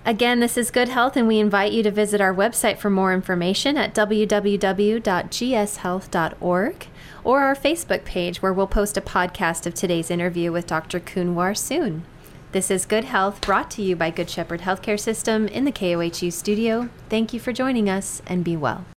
Again, 0.05 0.41
this 0.41 0.57
is 0.57 0.71
Good 0.71 0.89
Health, 0.89 1.15
and 1.15 1.29
we 1.29 1.39
invite 1.39 1.73
you 1.73 1.83
to 1.83 1.91
visit 1.91 2.23
our 2.23 2.35
website 2.35 2.79
for 2.79 2.89
more 2.89 3.13
information 3.13 3.77
at 3.77 3.95
www.gshealth.org 3.95 6.87
or 7.23 7.41
our 7.41 7.55
Facebook 7.55 8.05
page 8.05 8.41
where 8.41 8.53
we'll 8.53 8.67
post 8.67 8.97
a 8.97 9.03
podcast 9.03 9.67
of 9.67 9.75
today's 9.75 10.11
interview 10.11 10.51
with 10.51 10.67
Dr. 10.67 10.99
Kunwar 11.01 11.55
soon. 11.57 12.05
This 12.53 12.71
is 12.71 12.87
Good 12.87 13.05
Health 13.05 13.43
brought 13.43 13.71
to 13.73 13.83
you 13.83 13.95
by 13.95 14.09
Good 14.11 14.31
Shepherd 14.31 14.63
Healthcare 14.63 14.99
System 14.99 15.47
in 15.47 15.67
the 15.67 15.71
KOHU 15.71 16.33
studio. 16.33 16.89
Thank 17.09 17.33
you 17.33 17.39
for 17.39 17.53
joining 17.53 17.89
us 17.91 18.23
and 18.27 18.43
be 18.43 18.57
well. 18.57 18.87